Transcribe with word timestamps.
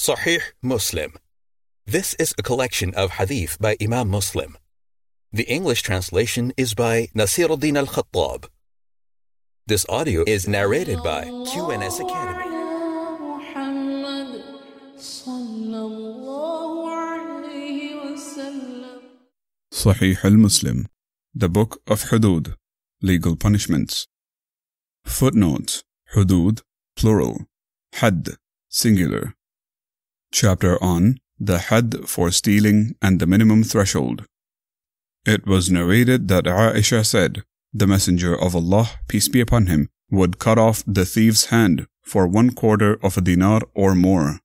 Sahih 0.00 0.40
Muslim. 0.62 1.12
This 1.84 2.14
is 2.14 2.34
a 2.38 2.42
collection 2.42 2.94
of 2.94 3.10
hadith 3.20 3.58
by 3.60 3.76
Imam 3.82 4.08
Muslim. 4.08 4.56
The 5.30 5.42
English 5.42 5.82
translation 5.82 6.54
is 6.56 6.72
by 6.72 7.08
Nasiruddin 7.14 7.76
al 7.76 7.84
Khattab. 7.84 8.48
This 9.66 9.84
audio 9.90 10.24
is 10.26 10.48
narrated 10.48 11.02
by 11.04 11.24
QNS 11.50 12.00
Academy. 12.00 12.48
Sahih 19.70 20.24
al 20.24 20.38
Muslim, 20.46 20.88
the 21.34 21.50
Book 21.50 21.82
of 21.86 22.04
Hudud, 22.04 22.54
Legal 23.02 23.36
Punishments. 23.36 24.06
Footnote 25.04 25.82
Hudud, 26.14 26.62
plural. 26.96 27.44
Had, 27.92 28.30
singular. 28.70 29.34
Chapter 30.32 30.82
on 30.82 31.18
the 31.38 31.58
Had 31.58 32.08
for 32.08 32.30
stealing 32.30 32.94
and 33.02 33.18
the 33.18 33.26
minimum 33.26 33.64
threshold. 33.64 34.24
It 35.26 35.46
was 35.46 35.70
narrated 35.70 36.28
that 36.28 36.44
Aisha 36.44 37.04
said, 37.04 37.42
The 37.72 37.86
Messenger 37.86 38.40
of 38.40 38.54
Allah, 38.54 38.90
peace 39.08 39.28
be 39.28 39.40
upon 39.40 39.66
him, 39.66 39.88
would 40.10 40.38
cut 40.38 40.58
off 40.58 40.82
the 40.86 41.04
thief's 41.04 41.46
hand 41.46 41.86
for 42.02 42.26
one 42.26 42.50
quarter 42.50 42.98
of 43.02 43.16
a 43.16 43.20
dinar 43.20 43.62
or 43.74 43.94
more. 43.94 44.40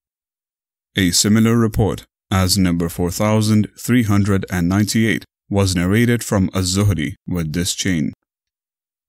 A 0.95 1.11
similar 1.11 1.57
report, 1.57 2.05
as 2.31 2.57
number 2.57 2.89
4398, 2.89 5.25
was 5.49 5.75
narrated 5.75 6.23
from 6.23 6.49
Az-Zuhri 6.53 7.15
with 7.27 7.53
this 7.53 7.73
chain. 7.73 8.13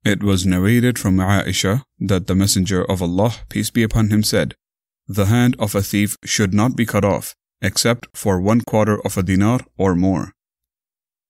It 0.04 0.22
was 0.22 0.46
narrated 0.46 0.98
from 0.98 1.16
Aisha 1.16 1.82
that 1.98 2.26
the 2.26 2.34
Messenger 2.34 2.84
of 2.84 3.00
Allah, 3.00 3.36
peace 3.48 3.70
be 3.70 3.82
upon 3.82 4.10
him, 4.10 4.22
said, 4.22 4.54
The 5.08 5.26
hand 5.26 5.54
of 5.58 5.74
a 5.74 5.82
thief 5.82 6.16
should 6.24 6.52
not 6.52 6.76
be 6.76 6.84
cut 6.84 7.04
off, 7.04 7.34
except 7.62 8.08
for 8.14 8.40
one 8.40 8.60
quarter 8.62 9.00
of 9.04 9.16
a 9.16 9.22
dinar 9.22 9.60
or 9.78 9.94
more. 9.94 10.32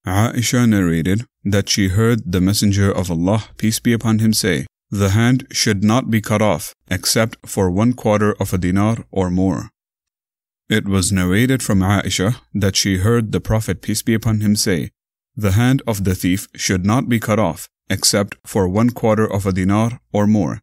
Aisha 0.06 0.68
narrated 0.68 1.26
that 1.44 1.68
she 1.68 1.88
heard 1.88 2.32
the 2.32 2.40
Messenger 2.40 2.90
of 2.90 3.10
Allah, 3.10 3.44
peace 3.58 3.80
be 3.80 3.92
upon 3.92 4.20
him, 4.20 4.32
say, 4.32 4.66
The 4.90 5.10
hand 5.10 5.46
should 5.50 5.82
not 5.84 6.10
be 6.10 6.20
cut 6.20 6.40
off, 6.40 6.72
except 6.88 7.36
for 7.44 7.70
one 7.70 7.92
quarter 7.92 8.32
of 8.40 8.52
a 8.52 8.58
dinar 8.58 8.98
or 9.10 9.30
more. 9.30 9.70
It 10.68 10.86
was 10.88 11.12
narrated 11.12 11.62
from 11.62 11.80
Aisha 11.80 12.36
that 12.54 12.76
she 12.76 12.98
heard 12.98 13.32
the 13.32 13.40
Prophet, 13.40 13.82
peace 13.82 14.02
be 14.02 14.14
upon 14.14 14.40
him, 14.40 14.56
say, 14.56 14.90
The 15.36 15.52
hand 15.52 15.82
of 15.86 16.04
the 16.04 16.14
thief 16.14 16.48
should 16.54 16.86
not 16.86 17.08
be 17.08 17.20
cut 17.20 17.38
off, 17.38 17.68
except 17.90 18.36
for 18.44 18.68
one 18.68 18.90
quarter 18.90 19.30
of 19.30 19.44
a 19.44 19.52
dinar 19.52 20.00
or 20.12 20.26
more. 20.26 20.62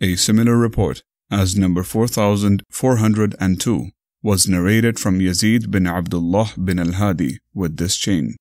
A 0.00 0.16
similar 0.16 0.56
report, 0.56 1.02
as 1.30 1.56
number 1.56 1.82
4402, 1.82 3.90
was 4.22 4.48
narrated 4.48 4.98
from 4.98 5.20
Yazid 5.20 5.70
bin 5.70 5.86
Abdullah 5.86 6.52
bin 6.62 6.78
al-Hadi 6.78 7.38
with 7.54 7.76
this 7.76 7.96
chain. 7.96 8.36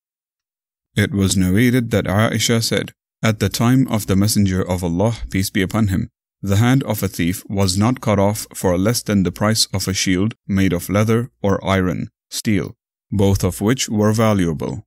It 0.96 1.12
was 1.12 1.36
narrated 1.36 1.92
that 1.92 2.06
Aisha 2.06 2.64
said, 2.64 2.94
At 3.22 3.40
the 3.40 3.50
time 3.50 3.88
of 3.90 4.08
the 4.08 4.16
Messenger 4.16 4.68
of 4.68 4.84
Allah, 4.84 5.18
peace 5.30 5.50
be 5.50 5.62
upon 5.62 5.90
him, 5.90 6.10
the 6.42 6.58
hand 6.58 6.84
of 6.84 7.04
a 7.04 7.08
thief 7.08 7.44
was 7.50 7.78
not 7.78 8.02
cut 8.02 8.20
off 8.20 8.48
for 8.54 8.78
less 8.78 9.02
than 9.02 9.24
the 9.24 9.32
price 9.32 9.68
of 9.74 9.88
a 9.88 9.94
shield 9.94 10.36
made 10.48 10.74
of 10.74 10.90
leather 10.90 11.32
or 11.42 11.64
iron, 11.66 12.10
steel, 12.30 12.76
both 13.12 13.44
of 13.44 13.62
which 13.62 13.90
were 13.90 14.14
valuable. 14.14 14.84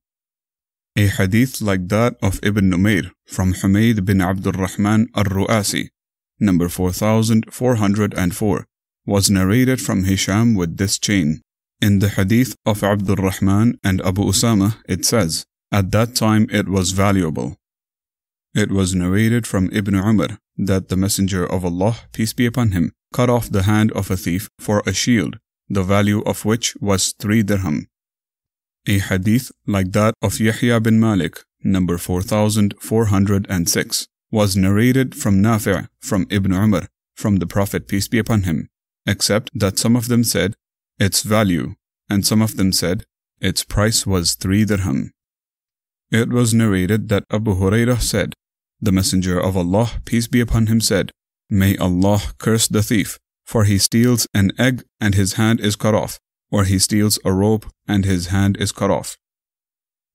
A 0.95 1.07
hadith 1.07 1.61
like 1.61 1.87
that 1.89 2.15
of 2.21 2.39
Ibn 2.43 2.69
Numair 2.69 3.11
from 3.27 3.53
Humayd 3.53 4.05
bin 4.05 4.21
Abdul 4.21 4.53
Rahman 4.53 5.09
al-Ru'asi, 5.15 5.89
number 6.39 6.69
4404, 6.69 8.67
was 9.05 9.29
narrated 9.29 9.81
from 9.81 10.03
Hisham 10.03 10.55
with 10.55 10.77
this 10.77 10.99
chain. 10.99 11.41
In 11.81 11.99
the 11.99 12.09
hadith 12.09 12.55
of 12.65 12.83
Abdul 12.83 13.15
Rahman 13.15 13.79
and 13.83 14.01
Abu 14.01 14.23
Usama, 14.23 14.75
it 14.87 15.05
says, 15.05 15.45
At 15.71 15.91
that 15.91 16.15
time 16.15 16.47
it 16.51 16.67
was 16.67 16.91
valuable. 16.91 17.55
It 18.53 18.71
was 18.71 18.95
narrated 18.95 19.47
from 19.47 19.69
Ibn 19.71 19.95
Umar 19.95 20.39
that 20.57 20.89
the 20.89 20.97
Messenger 20.97 21.45
of 21.45 21.63
Allah, 21.63 21.95
peace 22.11 22.33
be 22.33 22.45
upon 22.45 22.71
him, 22.71 22.91
cut 23.13 23.29
off 23.29 23.49
the 23.49 23.63
hand 23.63 23.93
of 23.93 24.11
a 24.11 24.17
thief 24.17 24.49
for 24.59 24.83
a 24.85 24.93
shield, 24.93 25.39
the 25.69 25.83
value 25.83 26.21
of 26.23 26.43
which 26.45 26.75
was 26.81 27.13
three 27.13 27.43
dirham. 27.43 27.87
A 28.87 28.99
hadith 28.99 29.51
like 29.65 29.93
that 29.93 30.13
of 30.21 30.39
Yahya 30.39 30.79
bin 30.81 30.99
Malik, 30.99 31.43
number 31.63 31.97
4406, 31.97 34.07
was 34.31 34.55
narrated 34.55 35.15
from 35.15 35.41
Nafi' 35.41 35.87
from 36.01 36.27
Ibn 36.29 36.53
Umar, 36.53 36.87
from 37.15 37.37
the 37.37 37.47
Prophet, 37.47 37.87
peace 37.87 38.07
be 38.07 38.19
upon 38.19 38.43
him, 38.43 38.69
except 39.05 39.49
that 39.53 39.79
some 39.79 39.95
of 39.95 40.07
them 40.07 40.23
said, 40.23 40.55
its 40.99 41.23
value, 41.23 41.75
and 42.09 42.25
some 42.25 42.41
of 42.41 42.57
them 42.57 42.71
said, 42.71 43.05
its 43.41 43.63
price 43.63 44.05
was 44.05 44.35
three 44.35 44.65
dirham. 44.65 45.11
It 46.11 46.29
was 46.29 46.53
narrated 46.53 47.09
that 47.09 47.23
Abu 47.31 47.55
Hurairah 47.55 48.01
said, 48.01 48.33
The 48.81 48.91
Messenger 48.91 49.39
of 49.39 49.57
Allah, 49.57 50.01
peace 50.05 50.27
be 50.27 50.41
upon 50.41 50.67
him, 50.67 50.81
said, 50.81 51.11
May 51.49 51.77
Allah 51.77 52.21
curse 52.37 52.67
the 52.67 52.83
thief, 52.83 53.17
for 53.45 53.63
he 53.63 53.77
steals 53.77 54.27
an 54.33 54.51
egg 54.59 54.83
and 54.99 55.15
his 55.15 55.33
hand 55.33 55.59
is 55.59 55.75
cut 55.75 55.95
off, 55.95 56.19
or 56.51 56.65
he 56.65 56.79
steals 56.79 57.19
a 57.25 57.31
rope 57.31 57.65
and 57.87 58.05
his 58.05 58.27
hand 58.27 58.57
is 58.57 58.71
cut 58.71 58.91
off. 58.91 59.17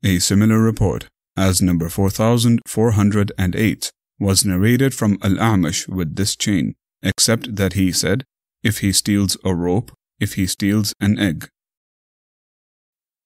A 0.05 0.19
similar 0.19 0.59
report, 0.59 1.09
as 1.37 1.63
number 1.63 1.89
4408, 1.89 3.93
was 4.19 4.45
narrated 4.45 4.95
from 4.95 5.19
Al-A'mash 5.23 5.89
with 5.89 6.17
this 6.17 6.37
chain, 6.37 6.75
except 7.03 7.57
that 7.57 7.75
he 7.75 7.93
said, 7.93 8.25
if 8.63 8.79
he 8.79 8.93
steals 8.93 9.37
a 9.45 9.55
rope, 9.55 9.93
if 10.21 10.35
he 10.35 10.47
steals 10.47 10.95
an 11.01 11.19
egg. 11.19 11.49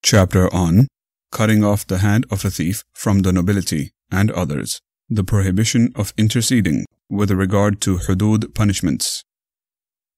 Chapter 0.03 0.53
on 0.54 0.88
Cutting 1.31 1.62
off 1.62 1.87
the 1.87 1.99
hand 1.99 2.25
of 2.31 2.44
a 2.44 2.50
thief 2.50 2.84
from 2.93 3.21
the 3.21 3.32
nobility 3.32 3.93
and 4.10 4.31
others, 4.31 4.81
the 5.10 5.25
prohibition 5.25 5.93
of 5.94 6.15
interceding 6.16 6.87
with 7.10 7.31
regard 7.31 7.81
to 7.82 7.99
hudud 7.99 8.55
punishments. 8.55 9.25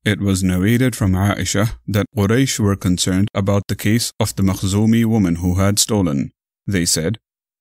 It 0.05 0.21
was 0.21 0.43
narrated 0.43 0.95
from 0.95 1.13
Aisha 1.13 1.77
that 1.87 2.07
Quraysh 2.17 2.59
were 2.59 2.77
concerned 2.77 3.29
about 3.35 3.65
the 3.67 3.77
case 3.77 4.13
of 4.21 4.35
the 4.37 4.43
Makhzumi 4.43 5.05
woman 5.05 5.37
who 5.37 5.57
had 5.57 5.79
stolen. 5.79 6.31
They 6.67 6.87
said, 6.87 7.19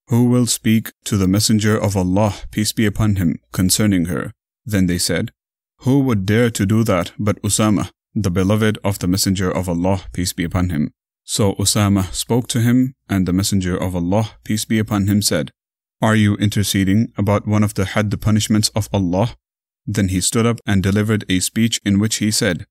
Who 0.09 0.25
will 0.25 0.47
speak 0.47 0.91
to 1.05 1.17
the 1.17 1.27
Messenger 1.27 1.77
of 1.77 1.95
Allah, 1.95 2.33
peace 2.49 2.71
be 2.71 2.87
upon 2.87 3.17
him, 3.17 3.39
concerning 3.51 4.05
her? 4.05 4.31
Then 4.65 4.87
they 4.87 4.97
said, 4.97 5.31
Who 5.81 5.99
would 5.99 6.25
dare 6.25 6.49
to 6.49 6.65
do 6.65 6.83
that 6.85 7.11
but 7.19 7.39
Usama, 7.43 7.91
the 8.15 8.31
beloved 8.31 8.79
of 8.83 8.97
the 8.97 9.07
Messenger 9.07 9.51
of 9.51 9.69
Allah, 9.69 10.05
peace 10.11 10.33
be 10.33 10.43
upon 10.43 10.71
him? 10.71 10.89
So 11.25 11.53
Usama 11.53 12.11
spoke 12.11 12.47
to 12.47 12.59
him, 12.59 12.95
and 13.07 13.27
the 13.27 13.33
Messenger 13.33 13.77
of 13.77 13.95
Allah, 13.95 14.31
peace 14.43 14.65
be 14.65 14.79
upon 14.79 15.05
him, 15.05 15.21
said, 15.21 15.51
Are 16.01 16.15
you 16.15 16.35
interceding 16.37 17.13
about 17.15 17.47
one 17.47 17.63
of 17.63 17.75
the 17.75 17.85
had 17.85 18.09
the 18.09 18.17
punishments 18.17 18.69
of 18.69 18.89
Allah? 18.91 19.35
Then 19.85 20.07
he 20.07 20.21
stood 20.21 20.47
up 20.47 20.59
and 20.65 20.81
delivered 20.81 21.23
a 21.29 21.39
speech 21.39 21.79
in 21.85 21.99
which 21.99 22.15
he 22.15 22.31
said, 22.31 22.65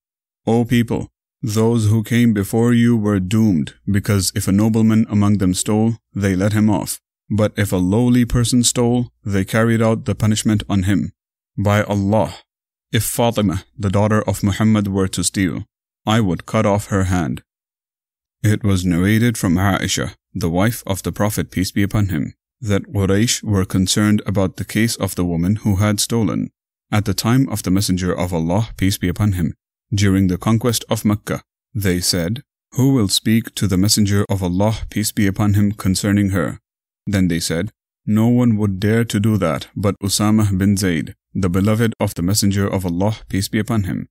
O 0.45 0.65
people, 0.65 1.07
those 1.41 1.87
who 1.87 2.03
came 2.03 2.33
before 2.33 2.73
you 2.75 2.97
were 2.97 3.21
doomed, 3.21 3.75
because 3.89 4.33
if 4.35 4.49
a 4.49 4.53
nobleman 4.53 5.07
among 5.09 5.39
them 5.39 5.55
stole, 5.55 5.99
they 6.13 6.35
let 6.35 6.53
him 6.53 6.69
off. 6.69 7.01
But 7.31 7.53
if 7.57 7.73
a 7.73 7.77
lowly 7.77 8.25
person 8.25 8.63
stole, 8.65 9.13
they 9.25 9.45
carried 9.45 9.83
out 9.83 10.05
the 10.05 10.15
punishment 10.15 10.63
on 10.69 10.85
him. 10.85 11.13
By 11.57 11.83
Allah, 11.83 12.35
if 12.91 13.05
Fatima, 13.05 13.65
the 13.77 13.91
daughter 13.91 14.23
of 14.23 14.43
Muhammad, 14.43 14.89
were 14.89 15.09
to 15.09 15.23
steal, 15.23 15.65
I 16.07 16.21
would 16.21 16.47
cut 16.47 16.65
off 16.65 16.87
her 16.87 17.05
hand. 17.05 17.43
It 18.43 18.65
was 18.65 18.85
narrated 18.85 19.37
from 19.37 19.57
Aisha, 19.57 20.15
the 20.33 20.49
wife 20.49 20.83
of 20.87 21.03
the 21.03 21.13
Prophet, 21.13 21.51
peace 21.51 21.71
be 21.71 21.83
upon 21.83 22.09
him, 22.09 22.35
that 22.61 22.93
Quraysh 22.93 23.43
were 23.43 23.65
concerned 23.65 24.23
about 24.25 24.57
the 24.57 24.65
case 24.65 24.97
of 24.97 25.17
the 25.17 25.25
woman 25.25 25.57
who 25.57 25.77
had 25.77 26.01
stolen. 26.01 26.51
At 26.91 27.05
the 27.05 27.15
time 27.15 27.49
of 27.51 27.63
the 27.63 27.71
Messenger 27.71 28.17
of 28.17 28.33
Allah, 28.33 28.71
peace 28.79 28.97
be 28.97 29.09
upon 29.09 29.33
him, 29.33 29.55
during 29.93 30.29
the 30.29 30.39
conquest 30.39 30.85
of 30.89 31.05
Mecca, 31.05 31.43
they 31.75 32.01
said, 32.01 32.43
Who 32.73 32.95
will 32.95 33.09
speak 33.09 33.55
to 33.57 33.67
the 33.67 33.77
Messenger 33.77 34.25
of 34.31 34.43
Allah, 34.43 34.87
peace 34.89 35.13
be 35.13 35.27
upon 35.27 35.55
him, 35.55 35.73
concerning 35.73 36.31
her? 36.31 36.61
Then 37.09 37.29
they 37.29 37.41
said, 37.41 37.73
No 38.05 38.29
one 38.29 38.59
would 38.59 38.79
dare 38.79 39.05
to 39.07 39.19
do 39.19 39.39
that 39.39 39.69
but 39.75 39.97
Usama 40.03 40.47
bin 40.59 40.77
Zayd, 40.77 41.15
the 41.33 41.49
beloved 41.49 41.95
of 41.99 42.15
the 42.15 42.23
Messenger 42.23 42.69
of 42.69 42.85
Allah, 42.85 43.17
peace 43.31 43.49
be 43.49 43.59
upon 43.59 43.85
him. 43.85 44.09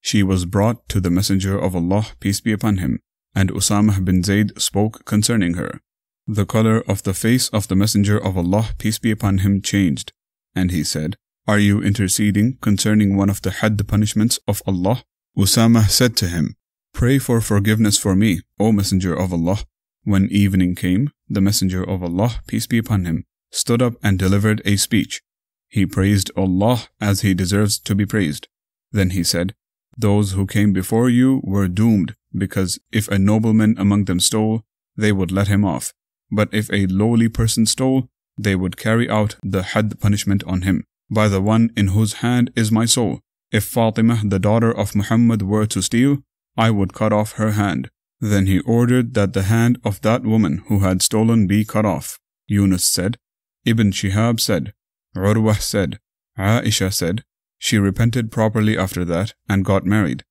She 0.00 0.22
was 0.22 0.44
brought 0.44 0.88
to 0.90 1.00
the 1.00 1.10
Messenger 1.10 1.58
of 1.58 1.74
Allah, 1.74 2.06
peace 2.20 2.40
be 2.40 2.52
upon 2.52 2.76
him, 2.76 3.00
and 3.34 3.50
Usama 3.50 4.04
bin 4.04 4.22
Zayd 4.22 4.60
spoke 4.60 5.04
concerning 5.04 5.54
her. 5.54 5.80
The 6.28 6.46
color 6.46 6.78
of 6.86 7.02
the 7.02 7.12
face 7.12 7.48
of 7.48 7.66
the 7.66 7.74
Messenger 7.74 8.18
of 8.18 8.38
Allah, 8.38 8.70
peace 8.78 9.00
be 9.00 9.10
upon 9.10 9.38
him, 9.38 9.60
changed, 9.60 10.12
and 10.54 10.70
he 10.70 10.84
said, 10.84 11.16
Are 11.48 11.58
you 11.58 11.82
interceding 11.82 12.58
concerning 12.60 13.16
one 13.16 13.30
of 13.30 13.42
the 13.42 13.50
had 13.50 13.76
punishments 13.88 14.38
of 14.46 14.62
Allah? 14.64 15.02
Usama 15.36 15.88
said 15.88 16.16
to 16.18 16.28
him, 16.28 16.54
Pray 16.94 17.18
for 17.18 17.40
forgiveness 17.40 17.98
for 17.98 18.14
me, 18.14 18.42
O 18.60 18.70
Messenger 18.70 19.14
of 19.14 19.32
Allah. 19.32 19.58
When 20.04 20.28
evening 20.30 20.74
came, 20.74 21.10
the 21.28 21.40
Messenger 21.40 21.82
of 21.82 22.02
Allah, 22.02 22.40
peace 22.46 22.66
be 22.66 22.78
upon 22.78 23.04
him, 23.04 23.24
stood 23.50 23.82
up 23.82 23.94
and 24.02 24.18
delivered 24.18 24.62
a 24.64 24.76
speech. 24.76 25.22
He 25.68 25.86
praised 25.86 26.30
Allah 26.36 26.88
as 27.00 27.20
he 27.20 27.34
deserves 27.34 27.78
to 27.80 27.94
be 27.94 28.06
praised. 28.06 28.48
Then 28.90 29.10
he 29.10 29.22
said, 29.22 29.54
Those 29.96 30.32
who 30.32 30.46
came 30.46 30.72
before 30.72 31.10
you 31.10 31.40
were 31.44 31.68
doomed, 31.68 32.14
because 32.36 32.78
if 32.90 33.08
a 33.08 33.18
nobleman 33.18 33.74
among 33.78 34.04
them 34.04 34.20
stole, 34.20 34.62
they 34.96 35.12
would 35.12 35.30
let 35.30 35.48
him 35.48 35.64
off. 35.64 35.92
But 36.30 36.48
if 36.52 36.70
a 36.72 36.86
lowly 36.86 37.28
person 37.28 37.66
stole, 37.66 38.08
they 38.38 38.54
would 38.54 38.76
carry 38.76 39.08
out 39.10 39.36
the 39.42 39.62
had 39.62 39.98
punishment 40.00 40.44
on 40.44 40.62
him. 40.62 40.84
By 41.10 41.28
the 41.28 41.40
one 41.40 41.70
in 41.76 41.88
whose 41.88 42.14
hand 42.24 42.50
is 42.54 42.70
my 42.70 42.84
soul, 42.84 43.20
if 43.50 43.64
Fatima, 43.64 44.20
the 44.24 44.38
daughter 44.38 44.70
of 44.70 44.94
Muhammad, 44.94 45.42
were 45.42 45.66
to 45.66 45.82
steal, 45.82 46.18
I 46.56 46.70
would 46.70 46.92
cut 46.92 47.12
off 47.12 47.32
her 47.32 47.52
hand. 47.52 47.90
Then 48.20 48.46
he 48.46 48.60
ordered 48.60 49.14
that 49.14 49.32
the 49.32 49.44
hand 49.44 49.78
of 49.84 50.00
that 50.02 50.24
woman 50.24 50.64
who 50.66 50.80
had 50.80 51.02
stolen 51.02 51.46
be 51.46 51.64
cut 51.64 51.84
off. 51.84 52.18
Yunus 52.46 52.84
said, 52.84 53.18
Ibn 53.64 53.92
Shihab 53.92 54.40
said, 54.40 54.72
Urwah 55.16 55.60
said, 55.60 56.00
Aisha 56.36 56.92
said, 56.92 57.24
she 57.58 57.78
repented 57.78 58.30
properly 58.30 58.78
after 58.78 59.04
that 59.04 59.34
and 59.48 59.64
got 59.64 59.84
married. 59.84 60.24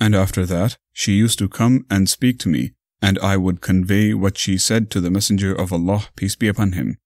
And 0.00 0.14
after 0.14 0.44
that, 0.46 0.76
she 0.92 1.12
used 1.12 1.38
to 1.38 1.48
come 1.48 1.86
and 1.88 2.08
speak 2.08 2.38
to 2.40 2.48
me, 2.48 2.72
and 3.00 3.18
I 3.20 3.36
would 3.36 3.60
convey 3.60 4.14
what 4.14 4.36
she 4.36 4.58
said 4.58 4.90
to 4.90 5.00
the 5.00 5.10
Messenger 5.10 5.54
of 5.54 5.72
Allah, 5.72 6.08
peace 6.16 6.34
be 6.34 6.48
upon 6.48 6.72
him. 6.72 6.98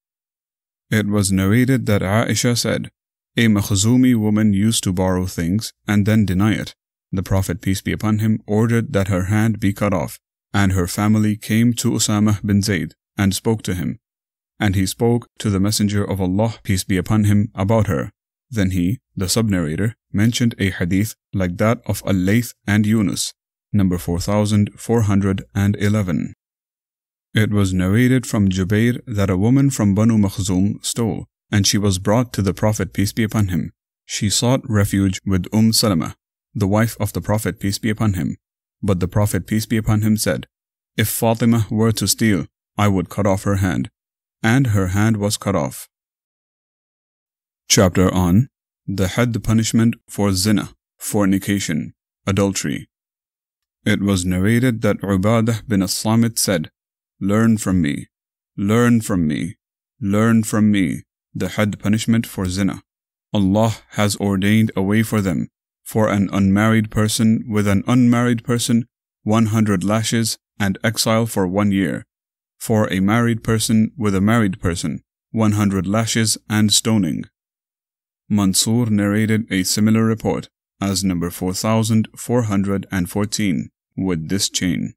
It 0.91 1.06
was 1.06 1.33
narrated 1.33 1.87
that 1.87 2.03
Aisha 2.03 2.56
said, 2.56 2.91
A 3.37 3.49
Makhzumi 3.49 4.15
woman 4.17 4.55
used 4.55 4.83
to 4.85 4.93
borrow 4.93 5.27
things 5.27 5.73
and 5.87 6.06
then 6.06 6.25
deny 6.25 6.55
it. 6.55 6.75
The 7.12 7.23
Prophet, 7.23 7.61
peace 7.61 7.83
be 7.83 7.93
upon 7.93 8.19
him, 8.21 8.43
ordered 8.47 8.93
that 8.93 9.09
her 9.09 9.25
hand 9.25 9.61
be 9.61 9.73
cut 9.73 9.93
off, 9.93 10.19
and 10.53 10.73
her 10.73 10.87
family 10.87 11.37
came 11.37 11.73
to 11.75 11.91
Usama 11.91 12.41
bin 12.45 12.63
Zayd 12.63 12.95
and 13.17 13.35
spoke 13.35 13.63
to 13.63 13.75
him. 13.75 13.99
And 14.59 14.75
he 14.75 14.87
spoke 14.87 15.29
to 15.39 15.51
the 15.51 15.61
Messenger 15.61 16.03
of 16.05 16.21
Allah, 16.21 16.57
peace 16.63 16.85
be 16.85 16.97
upon 16.97 17.25
him, 17.25 17.51
about 17.55 17.89
her. 17.89 18.11
Then 18.51 18.71
he, 18.71 19.01
the 19.15 19.29
sub-narrator, 19.29 19.95
mentioned 20.13 20.55
a 20.59 20.71
hadith 20.71 21.15
like 21.35 21.59
that 21.59 21.83
of 21.87 22.03
Al-Layth 22.07 22.55
and 22.67 22.87
Yunus, 22.87 23.35
number 23.73 23.99
4411. 23.99 26.35
It 27.35 27.51
was 27.51 27.75
narrated 27.75 28.27
from 28.27 28.49
Jubair 28.49 29.03
that 29.07 29.29
a 29.29 29.37
woman 29.37 29.69
from 29.71 29.95
Banu 29.95 30.17
Makhzum 30.17 30.83
stole, 30.85 31.27
and 31.53 31.67
she 31.67 31.77
was 31.77 31.99
brought 31.99 32.33
to 32.33 32.41
the 32.41 32.55
Prophet 32.55 32.95
peace 32.95 33.13
be 33.13 33.25
upon 33.25 33.49
him. 33.49 33.73
She 34.07 34.31
sought 34.31 34.63
refuge 34.71 35.21
with 35.27 35.47
Umm 35.53 35.73
Salama, 35.73 36.17
the 36.55 36.67
wife 36.67 36.97
of 36.99 37.13
the 37.13 37.21
Prophet 37.21 37.61
peace 37.61 37.79
be 37.79 37.91
upon 37.91 38.15
him. 38.15 38.39
But 38.82 39.00
the 39.00 39.08
Prophet 39.08 39.46
peace 39.46 39.67
be 39.67 39.76
upon 39.76 40.02
him 40.02 40.17
said, 40.17 40.46
If 40.96 41.08
Fatima 41.08 41.67
were 41.70 41.93
to 41.93 42.06
steal, 42.06 42.46
I 42.76 42.88
would 42.88 43.08
cut 43.08 43.26
off 43.26 43.44
her 43.44 43.56
hand. 43.56 43.90
And 44.43 44.69
her 44.69 44.88
hand 44.88 45.17
was 45.17 45.37
cut 45.37 45.56
off. 45.56 45.88
Chapter 47.69 48.12
on 48.12 48.49
the 48.87 49.08
had 49.08 49.43
punishment 49.43 49.96
for 50.08 50.32
zina, 50.32 50.70
fornication, 50.99 51.94
adultery. 52.26 52.88
It 53.84 54.00
was 54.00 54.25
narrated 54.25 54.82
that 54.82 55.00
Ubadah 55.00 55.67
bin 55.67 55.82
as-Samit 55.82 56.38
said, 56.38 56.70
Learn 57.20 57.56
from 57.58 57.82
me, 57.82 58.06
learn 58.56 59.00
from 59.00 59.26
me, 59.26 59.56
learn 60.00 60.44
from 60.44 60.70
me 60.70 61.02
the 61.34 61.49
had 61.50 61.78
punishment 61.81 62.26
for 62.26 62.46
zina. 62.46 62.82
Allah 63.32 63.76
has 63.90 64.17
ordained 64.17 64.70
a 64.76 64.82
way 64.82 65.02
for 65.02 65.20
them, 65.20 65.49
for 65.87 66.09
an 66.09 66.29
unmarried 66.33 66.91
person 66.91 67.44
with 67.49 67.69
an 67.69 67.85
unmarried 67.87 68.43
person, 68.43 68.88
100 69.23 69.85
lashes 69.85 70.37
and 70.59 70.77
exile 70.83 71.27
for 71.27 71.47
one 71.47 71.71
year. 71.71 72.05
For 72.59 72.93
a 72.93 72.99
married 72.99 73.44
person 73.44 73.93
with 73.97 74.17
a 74.17 74.21
married 74.21 74.61
person, 74.61 75.03
100 75.31 75.87
lashes 75.87 76.37
and 76.50 76.73
stoning. 76.73 77.27
Mansur 78.29 78.87
narrated 78.87 79.47
a 79.49 79.62
similar 79.62 80.05
report 80.05 80.49
as 80.81 81.05
number 81.05 81.31
4414 81.31 83.71
with 83.97 84.29
this 84.29 84.49
chain. 84.49 84.94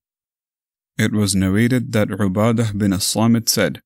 It 0.97 1.13
was 1.13 1.35
narrated 1.35 1.91
that 1.91 2.09
Ubadah 2.09 2.75
bin 2.75 2.93
as-Samit 2.93 3.47
said, 3.47 3.83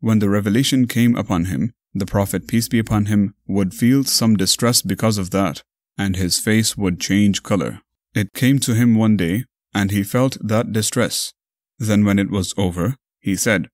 When 0.00 0.18
the 0.18 0.28
revelation 0.28 0.88
came 0.88 1.14
upon 1.14 1.44
him, 1.44 1.72
the 1.94 2.06
Prophet 2.06 2.48
peace 2.48 2.66
be 2.66 2.80
upon 2.80 3.06
him 3.06 3.36
would 3.46 3.72
feel 3.72 4.02
some 4.02 4.36
distress 4.36 4.82
because 4.82 5.16
of 5.16 5.30
that, 5.30 5.62
and 5.96 6.16
his 6.16 6.38
face 6.38 6.76
would 6.76 7.00
change 7.00 7.42
color. 7.42 7.80
It 8.14 8.32
came 8.32 8.58
to 8.60 8.74
him 8.74 8.94
one 8.94 9.16
day, 9.16 9.44
and 9.74 9.90
he 9.90 10.02
felt 10.02 10.36
that 10.40 10.72
distress. 10.72 11.32
Then 11.78 12.04
when 12.04 12.18
it 12.18 12.30
was 12.30 12.54
over, 12.56 12.96
he 13.20 13.36
said, 13.36 13.68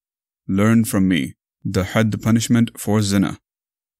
Learn 0.46 0.84
from 0.84 1.08
me 1.08 1.34
the 1.64 1.84
had 1.84 2.22
punishment 2.22 2.78
for 2.78 3.02
zina. 3.02 3.38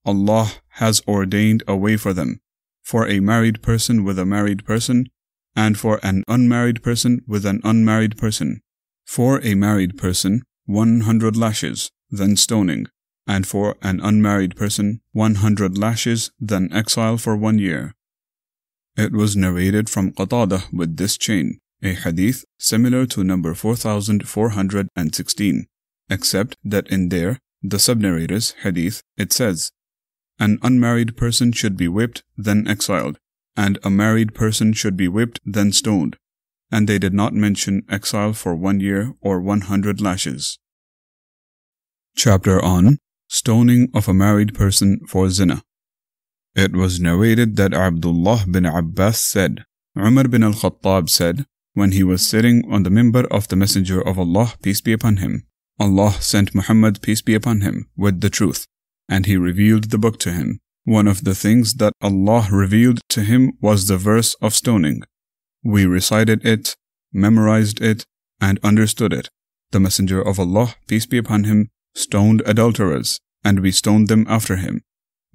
Allah 0.05 0.53
has 0.81 1.03
ordained 1.09 1.65
a 1.67 1.77
way 1.77 1.97
for 1.97 2.13
them, 2.13 2.41
for 2.83 3.09
a 3.09 3.19
married 3.19 3.61
person 3.61 4.05
with 4.05 4.19
a 4.19 4.25
married 4.25 4.65
person, 4.65 5.07
and 5.57 5.77
for 5.77 5.99
an 6.05 6.23
unmarried 6.29 6.83
person 6.83 7.23
with 7.27 7.45
an 7.45 7.61
unmarried 7.65 8.17
person. 8.17 8.61
For 9.05 9.41
a 9.43 9.55
married 9.55 9.99
person, 9.99 10.43
100 10.67 11.37
lashes, 11.37 11.91
then 12.11 12.37
stoning, 12.37 12.87
and 13.27 13.47
for 13.47 13.77
an 13.83 14.01
unmarried 14.01 14.55
person, 14.55 15.01
100 15.13 15.77
lashes, 15.77 16.31
then 16.39 16.69
exile 16.73 17.17
for 17.17 17.37
one 17.37 17.59
year. 17.59 17.96
It 18.97 19.13
was 19.13 19.37
narrated 19.37 19.91
from 19.91 20.13
Qatada 20.13 20.73
with 20.73 20.97
this 20.97 21.19
chain, 21.19 21.59
a 21.83 21.93
hadith 21.93 22.47
similar 22.59 23.05
to 23.07 23.23
number 23.23 23.55
4416, 23.55 25.67
except 26.09 26.57
that 26.65 26.89
in 26.89 27.11
there, 27.11 27.39
the 27.63 27.79
sub-narrator's 27.79 28.55
hadith, 28.63 29.03
it 29.17 29.33
says, 29.33 29.71
an 30.39 30.59
unmarried 30.63 31.17
person 31.17 31.53
should 31.53 31.77
be 31.77 31.89
whipped, 31.89 32.23
then 32.37 32.69
exiled, 32.69 33.19
and 33.57 33.79
a 33.83 33.91
married 33.91 34.35
person 34.35 34.73
should 34.73 34.97
be 34.97 35.09
whipped, 35.09 35.41
then 35.45 35.73
stoned. 35.73 36.17
And 36.71 36.89
they 36.89 36.99
did 36.99 37.15
not 37.15 37.33
mention 37.33 37.85
exile 37.89 38.33
for 38.33 38.55
one 38.55 38.81
year 38.81 39.15
or 39.21 39.41
100 39.41 40.01
lashes. 40.01 40.59
Chapter 42.17 42.63
on 42.63 42.99
Stoning 43.29 43.89
of 43.95 44.09
a 44.09 44.15
Married 44.15 44.55
Person 44.55 45.01
for 45.07 45.31
Zina. 45.31 45.63
It 46.57 46.75
was 46.75 46.99
narrated 46.99 47.57
that 47.57 47.75
Abdullah 47.75 48.45
bin 48.51 48.67
Abbas 48.67 49.21
said, 49.21 49.65
Umar 49.97 50.27
bin 50.27 50.43
al-Khattab 50.43 51.09
said, 51.09 51.47
when 51.75 51.93
he 51.93 52.03
was 52.03 52.27
sitting 52.27 52.65
on 52.73 52.83
the 52.83 52.91
mimbar 52.91 53.27
of 53.31 53.49
the 53.49 53.57
Messenger 53.57 54.01
of 54.01 54.19
Allah, 54.19 54.55
peace 54.63 54.81
be 54.81 54.93
upon 54.93 55.19
him, 55.19 55.47
Allah 55.79 56.13
sent 56.21 56.55
Muhammad, 56.55 57.03
peace 57.03 57.21
be 57.21 57.35
upon 57.35 57.61
him, 57.61 57.87
with 57.97 58.23
the 58.23 58.31
truth 58.31 58.67
and 59.09 59.27
he 59.27 59.37
revealed 59.37 59.91
the 59.91 59.99
book 59.99 60.19
to 60.21 60.33
him. 60.33 60.61
One 60.85 61.09
of 61.09 61.25
the 61.25 61.35
things 61.35 61.75
that 61.75 61.93
Allah 62.01 62.49
revealed 62.51 63.01
to 63.11 63.23
him 63.23 63.53
was 63.61 63.87
the 63.87 63.97
verse 63.97 64.35
of 64.41 64.55
stoning. 64.55 65.03
We 65.65 65.85
recited 65.85 66.45
it, 66.47 66.77
memorized 67.13 67.83
it, 67.83 68.05
and 68.41 68.61
understood 68.63 69.13
it. 69.13 69.29
The 69.73 69.81
Messenger 69.81 70.23
of 70.23 70.39
Allah, 70.39 70.77
peace 70.87 71.07
be 71.07 71.19
upon 71.19 71.45
him, 71.45 71.71
stoned 71.95 72.43
adulterers, 72.47 73.19
and 73.45 73.61
we 73.61 73.73
stoned 73.73 74.09
them 74.09 74.27
after 74.29 74.57
him. 74.57 74.83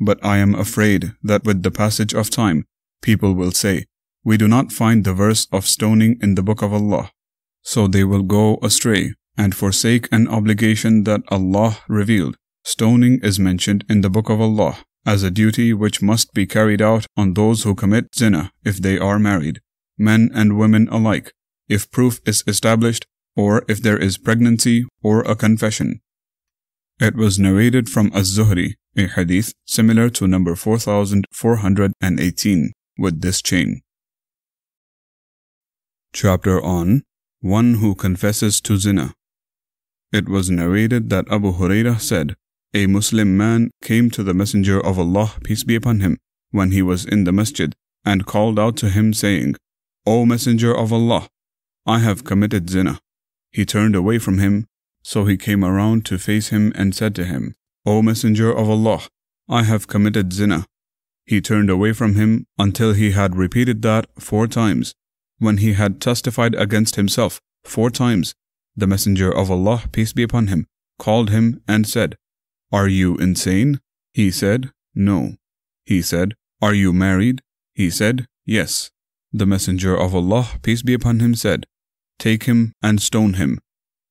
But 0.02 0.20
I 0.26 0.40
am 0.40 0.56
afraid 0.56 1.14
that 1.24 1.46
with 1.46 1.64
the 1.64 1.72
passage 1.72 2.14
of 2.14 2.30
time, 2.30 2.66
people 3.02 3.34
will 3.34 3.52
say, 3.52 3.86
We 4.26 4.36
do 4.36 4.48
not 4.48 4.74
find 4.74 5.04
the 5.04 5.14
verse 5.14 5.48
of 5.52 5.68
stoning 5.68 6.18
in 6.22 6.36
the 6.36 6.44
book 6.44 6.62
of 6.62 6.74
Allah. 6.74 7.12
So 7.62 7.88
they 7.88 8.04
will 8.04 8.24
go 8.24 8.58
astray 8.62 9.14
and 9.38 9.56
forsake 9.56 10.10
an 10.12 10.28
obligation 10.28 11.04
that 11.04 11.22
Allah 11.30 11.78
revealed 11.88 12.36
Stoning 12.64 13.20
is 13.24 13.40
mentioned 13.40 13.84
in 13.90 14.02
the 14.02 14.10
Book 14.10 14.30
of 14.30 14.40
Allah 14.40 14.78
as 15.04 15.24
a 15.24 15.32
duty 15.32 15.74
which 15.74 16.02
must 16.02 16.32
be 16.34 16.46
carried 16.46 16.82
out 16.82 17.08
on 17.18 17.34
those 17.34 17.64
who 17.64 17.74
commit 17.74 18.14
zina 18.16 18.52
if 18.64 18.78
they 18.78 19.00
are 19.00 19.18
married, 19.18 19.62
men 19.98 20.30
and 20.34 20.60
women 20.60 20.88
alike, 20.90 21.34
if 21.68 21.90
proof 21.90 22.22
is 22.24 22.44
established, 22.46 23.08
or 23.36 23.66
if 23.68 23.82
there 23.82 23.98
is 23.98 24.20
pregnancy 24.20 24.86
or 25.02 25.22
a 25.22 25.36
confession. 25.36 26.02
It 27.02 27.16
was 27.16 27.40
narrated 27.40 27.90
from 27.90 28.12
Az-Zuhri, 28.14 28.76
a 28.96 29.08
hadith 29.08 29.54
similar 29.66 30.12
to 30.12 30.28
number 30.28 30.56
4418, 30.56 32.74
with 33.00 33.22
this 33.22 33.42
chain. 33.42 33.82
Chapter 36.14 36.64
on 36.64 37.02
One 37.40 37.74
who 37.82 37.96
confesses 37.96 38.62
to 38.62 38.78
zina. 38.78 39.16
It 40.14 40.30
was 40.30 40.52
narrated 40.52 41.10
that 41.10 41.26
Abu 41.32 41.54
Hurairah 41.54 42.00
said, 42.00 42.36
a 42.76 42.86
Muslim 42.86 43.36
man 43.36 43.72
came 43.82 44.12
to 44.12 44.22
the 44.22 44.36
Messenger 44.36 44.80
of 44.86 45.00
Allah, 45.00 45.34
peace 45.44 45.64
be 45.64 45.74
upon 45.74 46.02
him, 46.02 46.20
when 46.52 46.70
he 46.70 46.84
was 46.84 47.04
in 47.04 47.24
the 47.24 47.32
masjid, 47.32 47.74
and 48.06 48.28
called 48.28 48.60
out 48.60 48.78
to 48.78 48.92
him, 48.92 49.12
saying, 49.12 49.56
O 50.06 50.28
Messenger 50.28 50.78
of 50.78 50.94
Allah, 50.94 51.28
I 51.84 51.98
have 51.98 52.24
committed 52.24 52.70
zina. 52.70 53.00
He 53.52 53.66
turned 53.66 53.96
away 53.96 54.20
from 54.20 54.38
him, 54.38 54.68
so 55.04 55.26
he 55.26 55.38
came 55.38 55.64
around 55.64 56.06
to 56.06 56.18
face 56.18 56.50
him 56.50 56.72
and 56.76 56.96
said 56.96 57.16
to 57.16 57.26
him, 57.26 57.56
O 57.86 58.02
Messenger 58.02 58.52
of 58.52 58.70
Allah, 58.70 59.02
I 59.50 59.64
have 59.64 59.88
committed 59.88 60.34
zina. 60.34 60.66
He 61.26 61.42
turned 61.42 61.70
away 61.70 61.94
from 61.94 62.16
him 62.16 62.46
until 62.58 62.94
he 62.94 63.12
had 63.12 63.36
repeated 63.36 63.82
that 63.82 64.08
four 64.20 64.48
times. 64.48 64.94
When 65.40 65.58
he 65.58 65.74
had 65.74 66.00
testified 66.00 66.56
against 66.56 66.96
himself 66.96 67.42
four 67.64 67.90
times, 67.90 68.36
the 68.76 68.88
Messenger 68.88 69.32
of 69.36 69.50
Allah, 69.50 69.84
peace 69.92 70.14
be 70.14 70.24
upon 70.24 70.48
him, 70.48 70.68
called 71.00 71.30
him 71.30 71.62
and 71.68 71.88
said, 71.88 72.16
are 72.74 72.88
you 72.88 73.18
insane? 73.18 73.82
He 74.14 74.32
said, 74.32 74.72
No. 74.96 75.36
He 75.86 76.02
said, 76.02 76.36
Are 76.62 76.74
you 76.74 76.94
married? 76.94 77.42
He 77.74 77.90
said, 77.90 78.28
Yes. 78.46 78.92
The 79.34 79.46
Messenger 79.46 79.98
of 79.98 80.16
Allah, 80.16 80.48
peace 80.62 80.82
be 80.82 80.94
upon 80.94 81.20
him, 81.20 81.36
said, 81.36 81.66
Take 82.18 82.44
him 82.44 82.72
and 82.82 83.02
stone 83.02 83.34
him. 83.34 83.60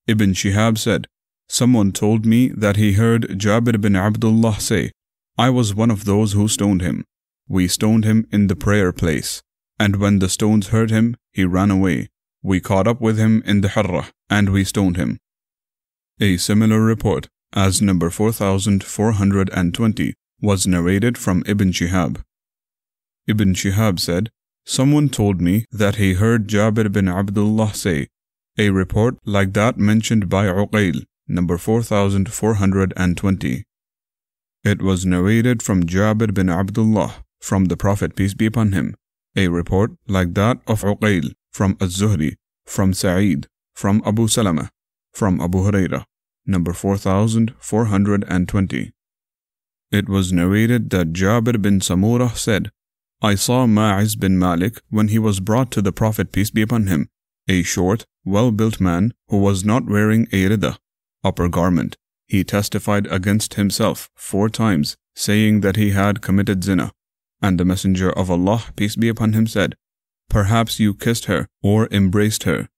Ibn 0.06 0.32
Shihab 0.32 0.78
said, 0.78 1.06
Someone 1.48 1.92
told 1.92 2.24
me 2.24 2.48
that 2.48 2.76
he 2.76 2.92
heard 2.92 3.38
Jabir 3.38 3.80
bin 3.80 3.96
Abdullah 3.96 4.60
say, 4.60 4.92
I 5.36 5.50
was 5.50 5.74
one 5.74 5.90
of 5.90 6.04
those 6.04 6.32
who 6.32 6.48
stoned 6.48 6.82
him. 6.82 7.04
We 7.48 7.66
stoned 7.66 8.04
him 8.04 8.26
in 8.30 8.46
the 8.46 8.56
prayer 8.56 8.92
place. 8.92 9.42
And 9.78 9.96
when 9.96 10.18
the 10.18 10.28
stones 10.28 10.68
hurt 10.68 10.90
him, 10.90 11.16
he 11.32 11.44
ran 11.44 11.70
away. 11.70 12.08
We 12.42 12.60
caught 12.60 12.86
up 12.86 13.00
with 13.00 13.18
him 13.18 13.42
in 13.44 13.62
the 13.62 13.68
Harrah, 13.68 14.10
and 14.28 14.50
we 14.50 14.64
stoned 14.64 14.96
him. 14.96 15.18
A 16.20 16.36
similar 16.36 16.80
report, 16.80 17.28
as 17.54 17.82
number 17.82 18.10
4420, 18.10 20.14
was 20.40 20.66
narrated 20.66 21.18
from 21.18 21.42
Ibn 21.46 21.72
Shihab. 21.72 22.22
Ibn 23.26 23.54
Shihab 23.54 23.98
said, 23.98 24.30
Someone 24.64 25.08
told 25.08 25.40
me 25.40 25.64
that 25.72 25.96
he 25.96 26.14
heard 26.14 26.46
Jabir 26.46 26.92
bin 26.92 27.08
Abdullah 27.08 27.74
say, 27.74 28.06
a 28.60 28.68
report 28.68 29.16
like 29.24 29.54
that 29.54 29.78
mentioned 29.78 30.28
by 30.28 30.44
Uqayl, 30.44 31.06
number 31.26 31.56
4420. 31.56 33.64
It 34.62 34.82
was 34.82 35.06
narrated 35.06 35.62
from 35.62 35.84
Jabir 35.84 36.34
bin 36.34 36.50
Abdullah, 36.50 37.24
from 37.40 37.64
the 37.66 37.76
Prophet, 37.78 38.14
peace 38.14 38.34
be 38.34 38.44
upon 38.44 38.72
him, 38.72 38.94
a 39.34 39.48
report 39.48 39.92
like 40.06 40.34
that 40.34 40.58
of 40.66 40.82
Uqayl, 40.82 41.32
from 41.50 41.78
Az-Zuhri, 41.80 42.36
from 42.66 42.92
Sa'id, 42.92 43.46
from 43.74 44.02
Abu 44.04 44.28
Salama, 44.28 44.68
from 45.14 45.40
Abu 45.40 45.64
Hurairah, 45.64 46.04
number 46.44 46.74
4420. 46.74 48.92
It 49.90 50.06
was 50.06 50.34
narrated 50.34 50.90
that 50.90 51.14
Jabir 51.14 51.62
bin 51.62 51.80
Samurah 51.80 52.36
said, 52.36 52.70
I 53.22 53.36
saw 53.36 53.66
Ma'iz 53.66 54.16
bin 54.16 54.38
Malik 54.38 54.82
when 54.90 55.08
he 55.08 55.18
was 55.18 55.40
brought 55.40 55.70
to 55.70 55.80
the 55.80 55.92
Prophet, 55.92 56.30
peace 56.30 56.50
be 56.50 56.60
upon 56.60 56.88
him, 56.88 57.08
a 57.50 57.64
short, 57.64 58.06
well 58.24 58.52
built 58.52 58.80
man 58.80 59.12
who 59.28 59.38
was 59.38 59.64
not 59.64 59.84
wearing 59.94 60.28
a 60.30 60.48
rida, 60.48 60.78
upper 61.24 61.48
garment. 61.48 61.96
He 62.28 62.44
testified 62.44 63.08
against 63.08 63.54
himself 63.54 64.08
four 64.14 64.48
times, 64.48 64.96
saying 65.16 65.62
that 65.62 65.74
he 65.74 65.90
had 65.90 66.22
committed 66.22 66.62
zina. 66.62 66.92
And 67.42 67.58
the 67.58 67.64
Messenger 67.64 68.10
of 68.12 68.30
Allah, 68.30 68.66
peace 68.76 68.94
be 68.94 69.08
upon 69.08 69.32
him, 69.32 69.48
said, 69.48 69.74
Perhaps 70.28 70.78
you 70.78 70.94
kissed 70.94 71.24
her 71.24 71.48
or 71.60 71.88
embraced 71.90 72.44
her. 72.44 72.68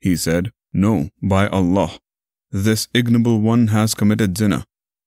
He 0.00 0.14
said, 0.14 0.52
No, 0.72 1.10
by 1.20 1.48
Allah. 1.48 1.98
This 2.52 2.86
ignoble 2.94 3.40
one 3.40 3.68
has 3.68 3.94
committed 3.94 4.38
zina. 4.38 4.64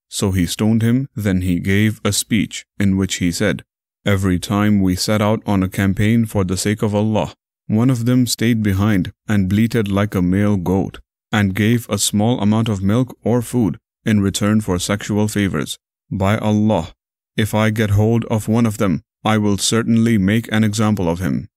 So 0.09 0.31
he 0.31 0.45
stoned 0.45 0.81
him, 0.81 1.07
then 1.15 1.41
he 1.41 1.59
gave 1.59 2.01
a 2.03 2.11
speech 2.11 2.65
in 2.77 2.97
which 2.97 3.15
he 3.15 3.31
said, 3.31 3.63
Every 4.05 4.37
time 4.37 4.81
we 4.81 4.97
set 4.97 5.21
out 5.21 5.41
on 5.45 5.63
a 5.63 5.69
campaign 5.69 6.25
for 6.25 6.43
the 6.43 6.57
sake 6.57 6.81
of 6.81 6.93
Allah, 6.93 7.33
one 7.67 7.89
of 7.89 8.05
them 8.05 8.27
stayed 8.27 8.61
behind 8.61 9.11
and 9.27 9.49
bleated 9.49 9.87
like 9.87 10.15
a 10.15 10.21
male 10.21 10.57
goat, 10.57 10.99
and 11.31 11.55
gave 11.55 11.89
a 11.89 11.97
small 11.97 12.39
amount 12.39 12.69
of 12.69 12.81
milk 12.81 13.17
or 13.23 13.41
food 13.41 13.77
in 14.05 14.21
return 14.21 14.61
for 14.61 14.77
sexual 14.79 15.27
favors. 15.27 15.77
By 16.11 16.37
Allah, 16.37 16.93
if 17.35 17.53
I 17.53 17.69
get 17.69 17.91
hold 17.91 18.25
of 18.25 18.47
one 18.47 18.65
of 18.65 18.77
them, 18.77 19.01
I 19.23 19.37
will 19.37 19.57
certainly 19.57 20.17
make 20.17 20.51
an 20.51 20.63
example 20.63 21.09
of 21.09 21.19
him. 21.19 21.47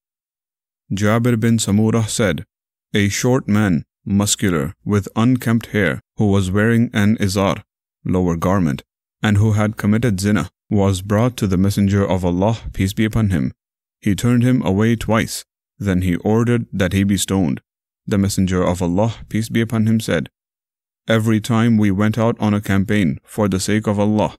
Jabir 0.92 1.38
bin 1.38 1.58
Samurah 1.58 2.08
said, 2.08 2.44
A 2.94 3.08
short 3.08 3.48
man, 3.48 3.84
muscular, 4.04 4.74
with 4.84 5.08
unkempt 5.16 5.66
hair, 5.66 6.00
who 6.16 6.30
was 6.30 6.50
wearing 6.50 6.90
an 6.94 7.16
izar, 7.16 7.64
lower 8.04 8.36
garment, 8.36 8.84
and 9.22 9.36
who 9.36 9.52
had 9.52 9.76
committed 9.76 10.20
zina, 10.20 10.48
was 10.70 11.02
brought 11.02 11.36
to 11.36 11.46
the 11.46 11.56
Messenger 11.56 12.06
of 12.06 12.24
Allah, 12.24 12.58
peace 12.72 12.92
be 12.92 13.04
upon 13.04 13.30
him. 13.30 13.52
He 14.00 14.14
turned 14.14 14.44
him 14.44 14.62
away 14.64 14.94
twice, 14.94 15.44
then 15.78 16.02
he 16.02 16.16
ordered 16.16 16.66
that 16.72 16.92
he 16.92 17.04
be 17.04 17.16
stoned. 17.16 17.60
The 18.06 18.18
Messenger 18.18 18.62
of 18.62 18.80
Allah, 18.80 19.14
peace 19.28 19.48
be 19.48 19.60
upon 19.60 19.86
him, 19.86 20.00
said, 20.00 20.28
Every 21.08 21.40
time 21.40 21.76
we 21.76 21.90
went 21.90 22.18
out 22.18 22.36
on 22.40 22.54
a 22.54 22.60
campaign 22.60 23.18
for 23.24 23.48
the 23.48 23.60
sake 23.60 23.86
of 23.86 23.98
Allah, 23.98 24.36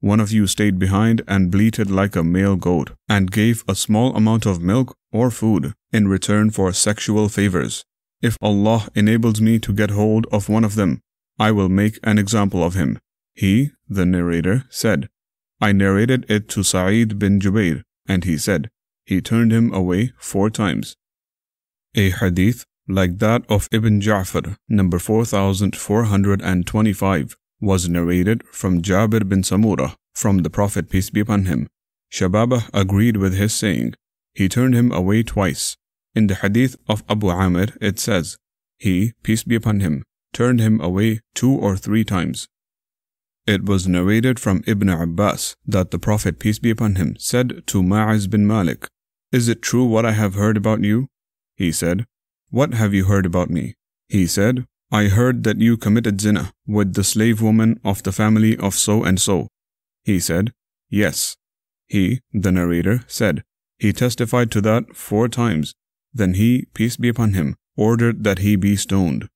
one 0.00 0.20
of 0.20 0.32
you 0.32 0.46
stayed 0.46 0.78
behind 0.78 1.22
and 1.28 1.50
bleated 1.50 1.90
like 1.90 2.16
a 2.16 2.24
male 2.24 2.56
goat, 2.56 2.92
and 3.08 3.30
gave 3.30 3.62
a 3.68 3.74
small 3.74 4.16
amount 4.16 4.46
of 4.46 4.62
milk 4.62 4.96
or 5.12 5.30
food 5.30 5.74
in 5.92 6.08
return 6.08 6.50
for 6.50 6.72
sexual 6.72 7.28
favors. 7.28 7.84
If 8.22 8.36
Allah 8.40 8.88
enables 8.94 9.40
me 9.40 9.58
to 9.60 9.72
get 9.72 9.90
hold 9.90 10.26
of 10.32 10.48
one 10.48 10.64
of 10.64 10.74
them, 10.74 11.00
I 11.38 11.52
will 11.52 11.68
make 11.68 11.98
an 12.02 12.18
example 12.18 12.64
of 12.64 12.74
him. 12.74 12.98
He, 13.34 13.70
the 13.88 14.06
narrator, 14.06 14.64
said, 14.70 15.08
I 15.60 15.72
narrated 15.72 16.24
it 16.30 16.48
to 16.50 16.62
Sa'id 16.62 17.18
bin 17.18 17.40
Jubair, 17.40 17.82
and 18.06 18.24
he 18.24 18.38
said, 18.38 18.70
he 19.10 19.20
turned 19.20 19.50
him 19.50 19.74
away 19.74 20.12
four 20.18 20.48
times. 20.48 20.94
A 21.96 22.10
hadith 22.10 22.64
like 22.86 23.18
that 23.18 23.42
of 23.48 23.68
Ibn 23.72 24.00
Ja'far, 24.00 24.56
number 24.68 25.00
4425, 25.00 27.36
was 27.60 27.88
narrated 27.88 28.44
from 28.52 28.80
Jabir 28.80 29.28
bin 29.28 29.42
Samurah 29.42 29.96
from 30.14 30.44
the 30.44 30.50
Prophet, 30.50 30.88
peace 30.88 31.10
be 31.10 31.18
upon 31.18 31.46
him. 31.46 31.66
Shababah 32.12 32.70
agreed 32.72 33.16
with 33.16 33.36
his 33.36 33.52
saying, 33.52 33.94
he 34.32 34.48
turned 34.48 34.74
him 34.74 34.92
away 34.92 35.24
twice. 35.24 35.76
In 36.14 36.28
the 36.28 36.36
hadith 36.36 36.76
of 36.88 37.02
Abu 37.08 37.30
Amir, 37.30 37.76
it 37.80 37.98
says, 37.98 38.38
he, 38.78 39.14
peace 39.24 39.42
be 39.42 39.56
upon 39.56 39.80
him, 39.80 40.04
turned 40.32 40.60
him 40.60 40.80
away 40.80 41.18
two 41.34 41.52
or 41.52 41.76
three 41.76 42.04
times. 42.04 42.46
It 43.44 43.64
was 43.64 43.88
narrated 43.88 44.38
from 44.38 44.62
Ibn 44.68 44.88
Abbas 44.88 45.56
that 45.66 45.90
the 45.90 45.98
Prophet, 45.98 46.38
peace 46.38 46.60
be 46.60 46.70
upon 46.70 46.94
him, 46.94 47.16
said 47.18 47.66
to 47.66 47.82
Ma'iz 47.82 48.28
bin 48.28 48.46
Malik, 48.46 48.86
is 49.32 49.48
it 49.48 49.62
true 49.62 49.84
what 49.84 50.04
I 50.04 50.12
have 50.12 50.34
heard 50.34 50.56
about 50.56 50.82
you? 50.82 51.08
He 51.56 51.72
said, 51.72 52.06
What 52.50 52.74
have 52.74 52.92
you 52.92 53.04
heard 53.04 53.26
about 53.26 53.50
me? 53.50 53.74
He 54.08 54.26
said, 54.26 54.66
I 54.90 55.04
heard 55.04 55.44
that 55.44 55.60
you 55.60 55.76
committed 55.76 56.20
zina 56.20 56.52
with 56.66 56.94
the 56.94 57.04
slave 57.04 57.40
woman 57.40 57.78
of 57.84 58.02
the 58.02 58.12
family 58.12 58.56
of 58.56 58.74
so 58.74 59.04
and 59.04 59.20
so. 59.20 59.48
He 60.02 60.18
said, 60.18 60.52
Yes. 60.88 61.36
He, 61.86 62.20
the 62.32 62.50
narrator, 62.50 63.04
said, 63.06 63.44
He 63.78 63.92
testified 63.92 64.50
to 64.52 64.60
that 64.62 64.96
four 64.96 65.28
times. 65.28 65.74
Then 66.12 66.34
he, 66.34 66.66
peace 66.74 66.96
be 66.96 67.08
upon 67.08 67.34
him, 67.34 67.56
ordered 67.76 68.24
that 68.24 68.40
he 68.40 68.56
be 68.56 68.74
stoned. 68.74 69.28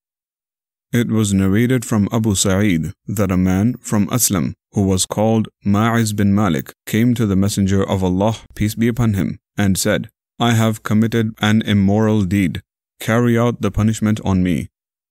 It 0.94 1.08
was 1.08 1.34
narrated 1.34 1.84
from 1.84 2.08
Abu 2.12 2.36
Sa'id 2.36 2.92
that 3.08 3.32
a 3.32 3.36
man 3.36 3.74
from 3.80 4.06
Aslam, 4.10 4.52
who 4.74 4.86
was 4.86 5.06
called 5.06 5.48
Ma'iz 5.64 6.12
bin 6.12 6.32
Malik, 6.32 6.72
came 6.86 7.14
to 7.14 7.26
the 7.26 7.34
Messenger 7.34 7.82
of 7.82 8.04
Allah, 8.04 8.36
peace 8.54 8.76
be 8.76 8.86
upon 8.86 9.14
him, 9.14 9.40
and 9.58 9.76
said, 9.76 10.08
I 10.38 10.52
have 10.52 10.84
committed 10.84 11.34
an 11.40 11.62
immoral 11.62 12.22
deed. 12.22 12.62
Carry 13.00 13.36
out 13.36 13.60
the 13.60 13.72
punishment 13.72 14.20
on 14.24 14.44
me. 14.44 14.68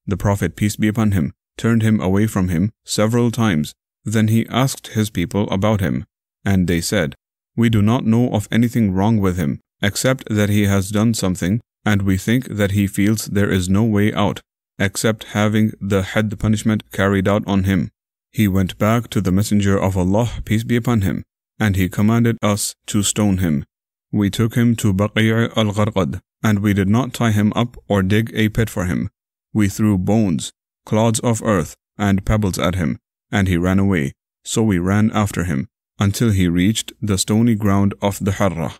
The 0.07 0.15
Prophet, 0.15 0.55
peace 0.55 0.77
be 0.77 0.87
upon 0.87 1.11
him, 1.11 1.33
turned 1.57 1.81
him 1.81 1.99
away 1.99 2.27
from 2.27 2.47
him 2.47 2.71
several 2.85 3.29
times. 3.29 3.73
Then 4.05 4.29
he 4.29 4.47
asked 4.47 4.95
his 4.95 5.09
people 5.09 5.49
about 5.49 5.81
him, 5.81 6.05
and 6.45 6.69
they 6.69 6.79
said, 6.79 7.13
We 7.57 7.69
do 7.69 7.81
not 7.81 8.05
know 8.05 8.29
of 8.31 8.47
anything 8.49 8.93
wrong 8.93 9.19
with 9.19 9.35
him, 9.35 9.59
except 9.81 10.29
that 10.29 10.47
he 10.47 10.63
has 10.63 10.91
done 10.91 11.13
something, 11.13 11.59
and 11.85 12.03
we 12.03 12.15
think 12.15 12.45
that 12.45 12.71
he 12.71 12.87
feels 12.87 13.25
there 13.25 13.51
is 13.51 13.67
no 13.67 13.83
way 13.83 14.13
out, 14.13 14.39
except 14.79 15.25
having 15.35 15.71
the 15.79 16.01
had 16.01 16.37
punishment 16.39 16.91
carried 16.91 17.27
out 17.27 17.43
on 17.47 17.63
him. 17.63 17.89
He 18.31 18.47
went 18.47 18.77
back 18.77 19.09
to 19.09 19.21
the 19.21 19.31
Messenger 19.31 19.77
of 19.79 19.95
Allah, 19.97 20.29
peace 20.45 20.63
be 20.63 20.75
upon 20.75 21.01
him, 21.01 21.23
and 21.59 21.75
he 21.75 21.89
commanded 21.89 22.37
us 22.41 22.75
to 22.87 23.03
stone 23.03 23.37
him. 23.37 23.65
We 24.11 24.29
took 24.29 24.55
him 24.55 24.75
to 24.77 24.93
Baqi' 24.93 25.55
al-Gharqad, 25.55 26.19
and 26.43 26.59
we 26.59 26.73
did 26.73 26.89
not 26.89 27.13
tie 27.13 27.31
him 27.31 27.53
up 27.55 27.77
or 27.87 28.03
dig 28.03 28.31
a 28.33 28.49
pit 28.49 28.69
for 28.69 28.85
him. 28.85 29.09
We 29.53 29.67
threw 29.69 29.97
bones, 29.97 30.51
clods 30.85 31.19
of 31.19 31.41
earth, 31.43 31.75
and 31.97 32.25
pebbles 32.25 32.57
at 32.57 32.75
him, 32.75 32.99
and 33.31 33.47
he 33.47 33.57
ran 33.57 33.79
away. 33.79 34.13
So 34.43 34.63
we 34.63 34.77
ran 34.79 35.11
after 35.11 35.45
him, 35.45 35.67
until 35.99 36.31
he 36.31 36.47
reached 36.47 36.91
the 37.01 37.17
stony 37.17 37.55
ground 37.55 37.93
of 38.01 38.23
the 38.23 38.31
Harrah. 38.31 38.79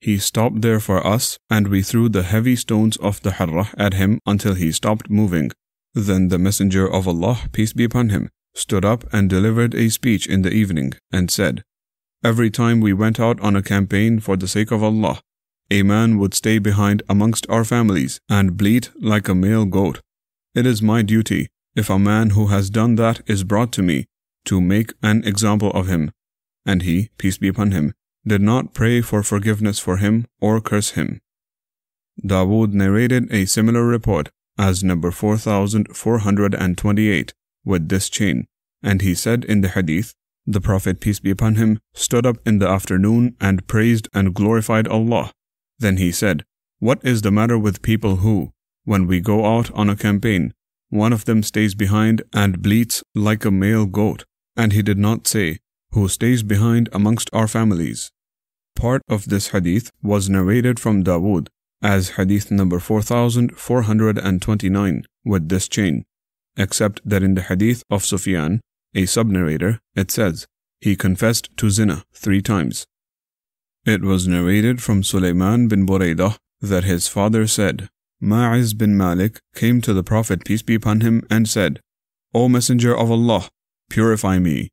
He 0.00 0.18
stopped 0.18 0.62
there 0.62 0.80
for 0.80 1.06
us, 1.06 1.38
and 1.50 1.68
we 1.68 1.82
threw 1.82 2.08
the 2.08 2.22
heavy 2.22 2.56
stones 2.56 2.96
of 2.98 3.20
the 3.22 3.30
Harrah 3.30 3.74
at 3.76 3.94
him 3.94 4.18
until 4.24 4.54
he 4.54 4.72
stopped 4.72 5.10
moving. 5.10 5.50
Then 5.94 6.28
the 6.28 6.38
Messenger 6.38 6.90
of 6.90 7.06
Allah, 7.06 7.48
peace 7.52 7.74
be 7.74 7.84
upon 7.84 8.08
him, 8.08 8.30
stood 8.54 8.84
up 8.84 9.04
and 9.12 9.28
delivered 9.28 9.74
a 9.74 9.90
speech 9.90 10.26
in 10.26 10.42
the 10.42 10.52
evening, 10.52 10.94
and 11.12 11.30
said, 11.30 11.62
Every 12.24 12.50
time 12.50 12.80
we 12.80 12.92
went 12.92 13.20
out 13.20 13.40
on 13.40 13.56
a 13.56 13.62
campaign 13.62 14.20
for 14.20 14.36
the 14.36 14.48
sake 14.48 14.70
of 14.70 14.82
Allah, 14.82 15.20
a 15.70 15.82
man 15.82 16.18
would 16.18 16.34
stay 16.34 16.58
behind 16.58 17.02
amongst 17.08 17.46
our 17.48 17.64
families 17.64 18.20
and 18.28 18.56
bleat 18.56 18.90
like 19.00 19.28
a 19.28 19.34
male 19.34 19.66
goat. 19.66 20.00
It 20.54 20.66
is 20.66 20.82
my 20.82 21.02
duty, 21.02 21.48
if 21.76 21.88
a 21.88 21.98
man 21.98 22.30
who 22.30 22.48
has 22.48 22.70
done 22.70 22.96
that 22.96 23.20
is 23.26 23.44
brought 23.44 23.72
to 23.72 23.82
me, 23.82 24.06
to 24.46 24.60
make 24.60 24.92
an 25.02 25.22
example 25.24 25.70
of 25.72 25.86
him. 25.86 26.10
And 26.66 26.82
he, 26.82 27.10
peace 27.18 27.38
be 27.38 27.48
upon 27.48 27.70
him, 27.70 27.94
did 28.30 28.40
not 28.40 28.72
pray 28.72 29.00
for 29.00 29.24
forgiveness 29.24 29.80
for 29.80 29.96
him 29.96 30.24
or 30.40 30.60
curse 30.60 30.90
him. 30.90 31.20
Dawood 32.24 32.72
narrated 32.72 33.28
a 33.32 33.44
similar 33.44 33.84
report 33.84 34.30
as 34.56 34.84
number 34.84 35.10
4428 35.10 37.34
with 37.64 37.88
this 37.88 38.08
chain, 38.08 38.46
and 38.84 39.02
he 39.02 39.16
said 39.16 39.44
in 39.44 39.62
the 39.62 39.70
hadith, 39.70 40.14
the 40.46 40.60
Prophet, 40.60 41.00
peace 41.00 41.18
be 41.18 41.30
upon 41.30 41.56
him, 41.56 41.80
stood 41.92 42.24
up 42.24 42.36
in 42.46 42.60
the 42.60 42.68
afternoon 42.68 43.34
and 43.40 43.66
praised 43.66 44.06
and 44.14 44.32
glorified 44.32 44.86
Allah. 44.86 45.32
Then 45.80 45.96
he 45.96 46.12
said, 46.12 46.44
What 46.78 47.04
is 47.04 47.22
the 47.22 47.32
matter 47.32 47.58
with 47.58 47.82
people 47.82 48.14
who, 48.16 48.52
when 48.84 49.08
we 49.08 49.20
go 49.20 49.56
out 49.56 49.72
on 49.72 49.90
a 49.90 49.96
campaign, 49.96 50.54
one 50.88 51.12
of 51.12 51.24
them 51.24 51.42
stays 51.42 51.74
behind 51.74 52.22
and 52.32 52.62
bleats 52.62 53.02
like 53.12 53.44
a 53.44 53.50
male 53.50 53.86
goat, 53.86 54.24
and 54.56 54.72
he 54.72 54.82
did 54.82 54.98
not 54.98 55.26
say, 55.26 55.58
Who 55.94 56.06
stays 56.06 56.44
behind 56.44 56.88
amongst 56.92 57.28
our 57.32 57.48
families? 57.48 58.12
Part 58.80 59.02
of 59.10 59.28
this 59.28 59.48
hadith 59.48 59.90
was 60.02 60.30
narrated 60.30 60.80
from 60.80 61.04
Dawood 61.04 61.48
as 61.82 62.16
hadith 62.16 62.50
number 62.50 62.80
4429 62.80 65.04
with 65.22 65.50
this 65.50 65.68
chain, 65.68 66.06
except 66.56 67.02
that 67.04 67.22
in 67.22 67.34
the 67.34 67.42
hadith 67.42 67.82
of 67.90 68.06
Sufyan, 68.06 68.62
a 68.94 69.04
sub-narrator, 69.04 69.80
it 69.94 70.10
says, 70.10 70.46
he 70.80 70.96
confessed 70.96 71.54
to 71.58 71.68
zina 71.68 72.04
three 72.14 72.40
times. 72.40 72.86
It 73.84 74.00
was 74.00 74.26
narrated 74.26 74.82
from 74.82 75.02
Sulaiman 75.02 75.68
bin 75.68 75.86
Buraidah 75.86 76.38
that 76.62 76.84
his 76.84 77.06
father 77.06 77.46
said, 77.46 77.90
Ma'iz 78.18 78.72
bin 78.72 78.96
Malik 78.96 79.40
came 79.54 79.82
to 79.82 79.92
the 79.92 80.02
Prophet, 80.02 80.46
peace 80.46 80.62
be 80.62 80.76
upon 80.76 81.02
him, 81.02 81.26
and 81.28 81.46
said, 81.46 81.80
O 82.32 82.48
Messenger 82.48 82.96
of 82.96 83.10
Allah, 83.10 83.50
purify 83.90 84.38
me. 84.38 84.70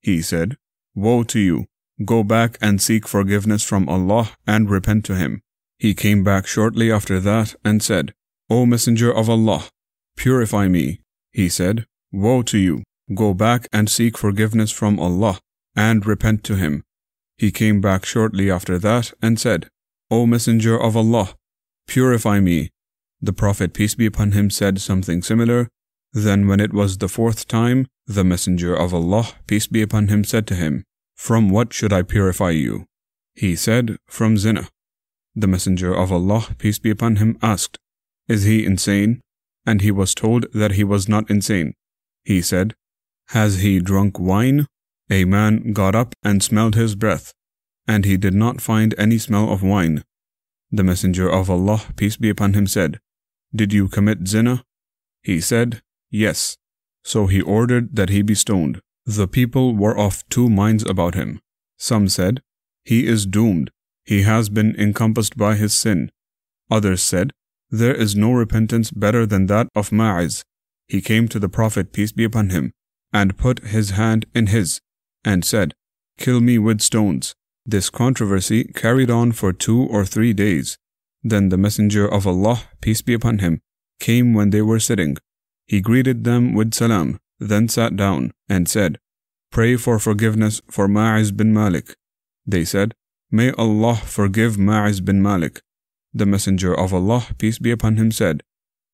He 0.00 0.22
said, 0.22 0.56
Woe 0.94 1.24
to 1.24 1.38
you, 1.38 1.66
go 2.04 2.22
back 2.22 2.58
and 2.60 2.80
seek 2.80 3.06
forgiveness 3.06 3.62
from 3.62 3.88
Allah 3.88 4.32
and 4.46 4.70
repent 4.70 5.04
to 5.06 5.16
Him. 5.16 5.42
He 5.78 5.94
came 5.94 6.22
back 6.22 6.46
shortly 6.46 6.90
after 6.92 7.20
that 7.20 7.54
and 7.64 7.82
said, 7.82 8.14
O 8.48 8.66
Messenger 8.66 9.12
of 9.14 9.30
Allah, 9.30 9.64
purify 10.16 10.68
me. 10.68 11.00
He 11.32 11.48
said, 11.48 11.86
Woe 12.12 12.42
to 12.42 12.58
you, 12.58 12.82
go 13.14 13.34
back 13.34 13.68
and 13.72 13.88
seek 13.88 14.18
forgiveness 14.18 14.70
from 14.70 14.98
Allah 14.98 15.38
and 15.76 16.04
repent 16.04 16.44
to 16.44 16.56
Him. 16.56 16.84
He 17.38 17.50
came 17.50 17.80
back 17.80 18.04
shortly 18.04 18.50
after 18.50 18.78
that 18.78 19.12
and 19.22 19.40
said, 19.40 19.68
O 20.10 20.26
Messenger 20.26 20.78
of 20.78 20.96
Allah, 20.96 21.34
purify 21.86 22.40
me. 22.40 22.70
The 23.22 23.32
Prophet, 23.32 23.72
peace 23.72 23.94
be 23.94 24.06
upon 24.06 24.32
him, 24.32 24.50
said 24.50 24.80
something 24.80 25.22
similar. 25.22 25.68
Then, 26.12 26.48
when 26.48 26.58
it 26.58 26.72
was 26.72 26.98
the 26.98 27.08
fourth 27.08 27.46
time, 27.46 27.86
the 28.06 28.24
Messenger 28.24 28.74
of 28.74 28.92
Allah, 28.92 29.28
peace 29.46 29.66
be 29.66 29.82
upon 29.82 30.08
him, 30.08 30.24
said 30.24 30.46
to 30.48 30.54
him, 30.54 30.84
From 31.26 31.50
what 31.50 31.74
should 31.74 31.92
I 31.92 32.02
purify 32.02 32.50
you? 32.50 32.86
He 33.34 33.54
said, 33.54 33.98
From 34.06 34.38
zina. 34.38 34.68
The 35.36 35.46
Messenger 35.46 35.92
of 35.94 36.10
Allah, 36.10 36.48
peace 36.56 36.78
be 36.78 36.90
upon 36.90 37.16
him, 37.16 37.36
asked, 37.42 37.76
Is 38.26 38.44
he 38.44 38.64
insane? 38.64 39.20
And 39.66 39.82
he 39.82 39.90
was 39.90 40.14
told 40.14 40.46
that 40.54 40.72
he 40.72 40.82
was 40.82 41.08
not 41.08 41.30
insane. 41.30 41.74
He 42.24 42.40
said, 42.40 42.74
Has 43.28 43.60
he 43.60 43.80
drunk 43.80 44.18
wine? 44.18 44.66
A 45.10 45.24
man 45.26 45.72
got 45.74 45.94
up 45.94 46.14
and 46.22 46.42
smelled 46.42 46.74
his 46.74 46.94
breath, 46.94 47.32
and 47.86 48.04
he 48.04 48.16
did 48.16 48.34
not 48.34 48.62
find 48.62 48.94
any 48.96 49.18
smell 49.18 49.52
of 49.52 49.62
wine. 49.62 50.02
The 50.72 50.84
Messenger 50.84 51.28
of 51.28 51.50
Allah, 51.50 51.82
peace 51.96 52.16
be 52.16 52.30
upon 52.30 52.54
him, 52.54 52.66
said, 52.66 52.98
did 53.54 53.72
you 53.72 53.88
commit 53.88 54.28
zina? 54.28 54.64
He 55.22 55.40
said, 55.40 55.82
Yes. 56.08 56.56
So 57.02 57.26
he 57.26 57.40
ordered 57.40 57.96
that 57.96 58.08
he 58.08 58.22
be 58.22 58.34
stoned. 58.34 58.80
The 59.10 59.26
people 59.26 59.74
were 59.74 59.98
of 59.98 60.22
two 60.28 60.48
minds 60.48 60.84
about 60.88 61.16
him. 61.16 61.40
Some 61.76 62.08
said, 62.08 62.42
He 62.84 63.08
is 63.08 63.26
doomed. 63.26 63.72
He 64.04 64.22
has 64.22 64.48
been 64.48 64.76
encompassed 64.78 65.36
by 65.36 65.56
his 65.56 65.76
sin. 65.76 66.12
Others 66.70 67.02
said, 67.02 67.32
There 67.70 67.92
is 67.92 68.14
no 68.14 68.30
repentance 68.30 68.92
better 68.92 69.26
than 69.26 69.46
that 69.46 69.66
of 69.74 69.90
Ma'iz. 69.90 70.44
He 70.86 71.00
came 71.00 71.26
to 71.26 71.40
the 71.40 71.48
Prophet, 71.48 71.92
peace 71.92 72.12
be 72.12 72.22
upon 72.22 72.50
him, 72.50 72.70
and 73.12 73.36
put 73.36 73.70
his 73.74 73.90
hand 73.90 74.26
in 74.32 74.46
his, 74.46 74.80
and 75.24 75.44
said, 75.44 75.74
Kill 76.16 76.40
me 76.40 76.58
with 76.58 76.80
stones. 76.80 77.34
This 77.66 77.90
controversy 77.90 78.62
carried 78.62 79.10
on 79.10 79.32
for 79.32 79.52
two 79.52 79.88
or 79.90 80.04
three 80.04 80.32
days. 80.32 80.78
Then 81.24 81.48
the 81.48 81.58
Messenger 81.58 82.06
of 82.06 82.28
Allah, 82.28 82.62
peace 82.80 83.02
be 83.02 83.14
upon 83.14 83.40
him, 83.40 83.60
came 83.98 84.34
when 84.34 84.50
they 84.50 84.62
were 84.62 84.78
sitting. 84.78 85.16
He 85.66 85.80
greeted 85.80 86.22
them 86.22 86.54
with 86.54 86.74
salam, 86.74 87.18
then 87.40 87.68
sat 87.68 87.96
down 87.96 88.32
and 88.48 88.68
said, 88.68 88.98
Pray 89.50 89.76
for 89.76 89.98
forgiveness 89.98 90.60
for 90.70 90.86
Ma'iz 90.86 91.32
bin 91.32 91.52
Malik. 91.52 91.96
They 92.46 92.64
said, 92.64 92.94
May 93.30 93.50
Allah 93.52 93.96
forgive 93.96 94.58
Ma'iz 94.58 95.00
bin 95.00 95.20
Malik. 95.20 95.60
The 96.12 96.26
Messenger 96.26 96.78
of 96.78 96.92
Allah, 96.92 97.26
peace 97.38 97.58
be 97.58 97.70
upon 97.70 97.96
him, 97.96 98.12
said, 98.12 98.42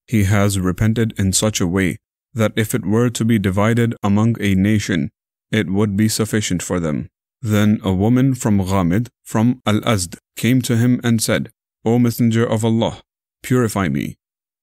He 0.06 0.24
has 0.24 0.58
repented 0.60 1.12
in 1.18 1.32
such 1.32 1.60
a 1.60 1.66
way 1.66 1.98
that 2.32 2.52
if 2.56 2.74
it 2.74 2.86
were 2.86 3.10
to 3.10 3.24
be 3.24 3.38
divided 3.38 3.94
among 4.02 4.36
a 4.40 4.54
nation, 4.54 5.10
it 5.50 5.70
would 5.70 5.96
be 5.96 6.08
sufficient 6.08 6.62
for 6.62 6.78
them. 6.78 7.08
Then 7.42 7.80
a 7.82 7.92
woman 7.92 8.34
from 8.34 8.58
Ghamid, 8.58 9.08
from 9.24 9.62
Al 9.66 9.80
Azd, 9.80 10.18
came 10.36 10.60
to 10.62 10.76
him 10.76 11.00
and 11.02 11.22
said, 11.22 11.50
O 11.84 11.98
Messenger 11.98 12.46
of 12.46 12.64
Allah, 12.64 13.00
purify 13.42 13.88
me. 13.88 14.16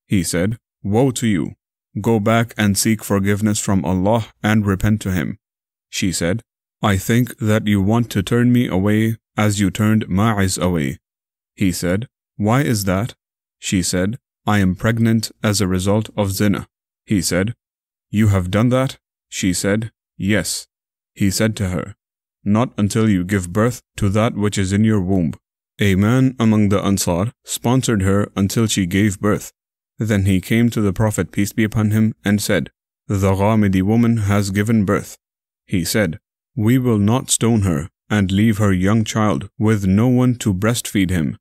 He 0.07 0.23
said, 0.23 0.57
Woe 0.83 1.11
to 1.11 1.27
you! 1.27 1.53
Go 2.01 2.19
back 2.19 2.53
and 2.57 2.77
seek 2.77 3.03
forgiveness 3.03 3.59
from 3.59 3.85
Allah 3.85 4.27
and 4.41 4.65
repent 4.65 5.01
to 5.01 5.11
Him. 5.11 5.37
She 5.89 6.11
said, 6.11 6.41
I 6.81 6.97
think 6.97 7.37
that 7.37 7.67
you 7.67 7.81
want 7.81 8.09
to 8.11 8.23
turn 8.23 8.51
me 8.51 8.67
away 8.67 9.17
as 9.37 9.59
you 9.59 9.69
turned 9.69 10.09
Ma'iz 10.09 10.57
away. 10.57 10.97
He 11.55 11.71
said, 11.71 12.07
Why 12.35 12.61
is 12.61 12.85
that? 12.85 13.13
She 13.59 13.81
said, 13.81 14.17
I 14.45 14.59
am 14.59 14.75
pregnant 14.75 15.31
as 15.41 15.61
a 15.61 15.67
result 15.67 16.09
of 16.17 16.31
zina. 16.31 16.67
He 17.05 17.21
said, 17.21 17.53
You 18.09 18.27
have 18.29 18.51
done 18.51 18.69
that? 18.69 18.97
She 19.29 19.53
said, 19.53 19.91
Yes. 20.17 20.67
He 21.13 21.31
said 21.31 21.55
to 21.57 21.69
her, 21.69 21.95
Not 22.43 22.73
until 22.77 23.07
you 23.07 23.23
give 23.23 23.53
birth 23.53 23.81
to 23.97 24.09
that 24.09 24.35
which 24.35 24.57
is 24.57 24.73
in 24.73 24.83
your 24.83 24.99
womb. 24.99 25.33
A 25.79 25.95
man 25.95 26.35
among 26.39 26.69
the 26.69 26.81
Ansar 26.81 27.31
sponsored 27.43 28.01
her 28.01 28.31
until 28.35 28.67
she 28.67 28.85
gave 28.85 29.19
birth. 29.19 29.53
Then 29.99 30.25
he 30.25 30.41
came 30.41 30.69
to 30.71 30.81
the 30.81 30.93
Prophet, 30.93 31.31
peace 31.31 31.53
be 31.53 31.63
upon 31.63 31.91
him, 31.91 32.15
and 32.25 32.41
said, 32.41 32.71
The 33.07 33.33
Ghamidi 33.33 33.81
woman 33.81 34.17
has 34.17 34.49
given 34.49 34.85
birth. 34.85 35.17
He 35.65 35.85
said, 35.85 36.19
We 36.55 36.77
will 36.77 36.97
not 36.97 37.29
stone 37.29 37.61
her 37.61 37.89
and 38.09 38.31
leave 38.31 38.57
her 38.57 38.73
young 38.73 39.03
child 39.03 39.49
with 39.57 39.85
no 39.85 40.07
one 40.07 40.35
to 40.35 40.53
breastfeed 40.53 41.09
him. 41.09 41.37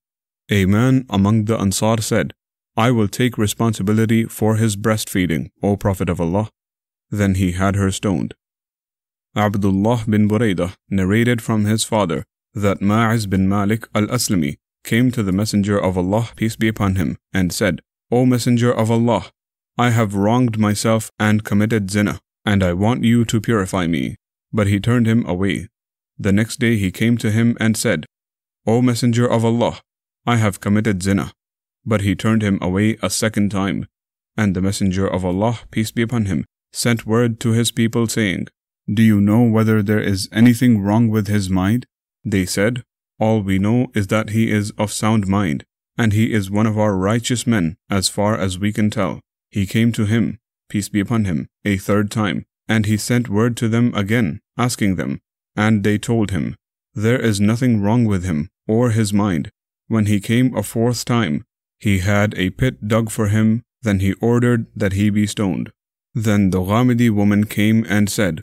A 0.51 0.67
man 0.67 1.07
among 1.09 1.47
the 1.47 1.59
Ansar 1.59 2.01
said, 2.01 2.35
I 2.77 2.91
will 2.91 3.09
take 3.09 3.37
responsibility 3.37 4.25
for 4.25 4.57
his 4.57 4.77
breastfeeding, 4.77 5.51
O 5.62 5.77
Prophet 5.77 6.09
of 6.09 6.21
Allah. 6.21 6.51
Then 7.11 7.35
he 7.35 7.53
had 7.53 7.77
her 7.77 7.91
stoned. 7.91 8.35
Abdullah 9.37 10.05
bin 10.09 10.29
Buraidah 10.29 10.75
narrated 10.91 11.43
from 11.43 11.65
his 11.65 11.85
father 11.85 12.25
that 12.55 12.83
Ma'iz 12.83 13.27
bin 13.27 13.49
Malik 13.49 13.87
al-Aslami 13.95 14.57
came 14.85 15.11
to 15.11 15.23
the 15.23 15.33
Messenger 15.33 15.79
of 15.79 15.97
Allah, 15.97 16.31
peace 16.37 16.57
be 16.57 16.69
upon 16.69 16.97
him, 16.97 17.17
and 17.33 17.53
said, 17.53 17.81
O 18.12 18.27
Messenger 18.27 18.70
of 18.70 18.90
Allah, 18.90 19.33
I 19.79 19.88
have 19.88 20.14
wronged 20.14 20.59
myself 20.59 21.11
and 21.18 21.44
committed 21.44 21.90
zina, 21.90 22.20
and 22.44 22.62
I 22.62 22.75
want 22.75 23.05
you 23.05 23.25
to 23.25 23.40
purify 23.40 23.87
me. 23.87 24.16
But 24.53 24.66
he 24.66 24.79
turned 24.81 25.07
him 25.07 25.25
away. 25.27 25.68
The 26.18 26.31
next 26.31 26.61
day 26.61 26.77
he 26.77 26.90
came 26.90 27.16
to 27.16 27.31
him 27.31 27.57
and 27.59 27.75
said, 27.75 28.05
O 28.66 28.83
Messenger 28.83 29.27
of 29.27 29.46
Allah, 29.46 29.81
I 30.27 30.37
have 30.37 30.61
committed 30.61 31.03
zina. 31.03 31.33
But 31.87 32.03
he 32.03 32.14
turned 32.14 32.42
him 32.42 32.59
away 32.61 32.98
a 33.01 33.09
second 33.09 33.51
time. 33.51 33.87
And 34.37 34.55
the 34.55 34.61
Messenger 34.61 35.07
of 35.07 35.25
Allah, 35.25 35.61
peace 35.70 35.90
be 35.90 36.03
upon 36.03 36.27
him, 36.27 36.44
sent 36.70 37.07
word 37.07 37.40
to 37.40 37.53
his 37.53 37.70
people 37.70 38.07
saying, 38.09 38.48
Do 38.92 39.03
you 39.03 39.22
know 39.22 39.42
whether 39.42 39.83
there 39.83 40.03
is 40.03 40.29
anything 40.33 40.83
wrong 40.83 41.09
with 41.09 41.29
his 41.29 41.48
mind? 41.48 41.87
They 42.27 42.44
said, 42.44 42.83
All 43.18 43.40
we 43.40 43.59
know 43.59 43.87
is 43.94 44.09
that 44.09 44.31
he 44.31 44.51
is 44.51 44.70
of 44.72 44.92
sound 44.92 45.27
mind, 45.27 45.64
and 45.96 46.12
he 46.12 46.33
is 46.33 46.50
one 46.50 46.66
of 46.66 46.78
our 46.78 46.96
righteous 46.96 47.46
men 47.46 47.76
as 47.90 48.09
far 48.09 48.37
as 48.37 48.59
we 48.59 48.72
can 48.72 48.90
tell. 48.90 49.20
He 49.50 49.66
came 49.66 49.92
to 49.92 50.07
him, 50.07 50.38
peace 50.68 50.88
be 50.88 51.00
upon 51.00 51.24
him, 51.24 51.48
a 51.64 51.76
third 51.76 52.11
time, 52.11 52.44
and 52.68 52.87
he 52.87 52.96
sent 52.96 53.28
word 53.28 53.57
to 53.59 53.68
them 53.68 53.94
again, 53.94 54.40
asking 54.57 54.96
them, 54.96 55.20
and 55.55 55.85
they 55.85 55.98
told 55.98 56.31
him, 56.31 56.57
There 56.94 57.20
is 57.20 57.40
nothing 57.40 57.83
wrong 57.83 58.05
with 58.05 58.24
him 58.24 58.48
or 58.66 58.90
his 58.90 59.12
mind. 59.12 59.50
When 59.88 60.07
he 60.07 60.20
came 60.20 60.57
a 60.57 60.62
fourth 60.62 61.05
time, 61.05 61.44
he 61.78 61.98
had 61.98 62.35
a 62.38 62.50
pit 62.50 62.88
dug 62.88 63.11
for 63.11 63.28
him, 63.28 63.62
then 63.83 64.00
he 64.00 64.14
ordered 64.14 64.66
that 64.76 64.92
he 64.92 65.11
be 65.11 65.26
stoned. 65.26 65.72
Then 66.14 66.50
the 66.50 66.61
Ghamidi 66.61 67.11
woman 67.11 67.44
came 67.44 67.85
and 67.88 68.09
said, 68.09 68.42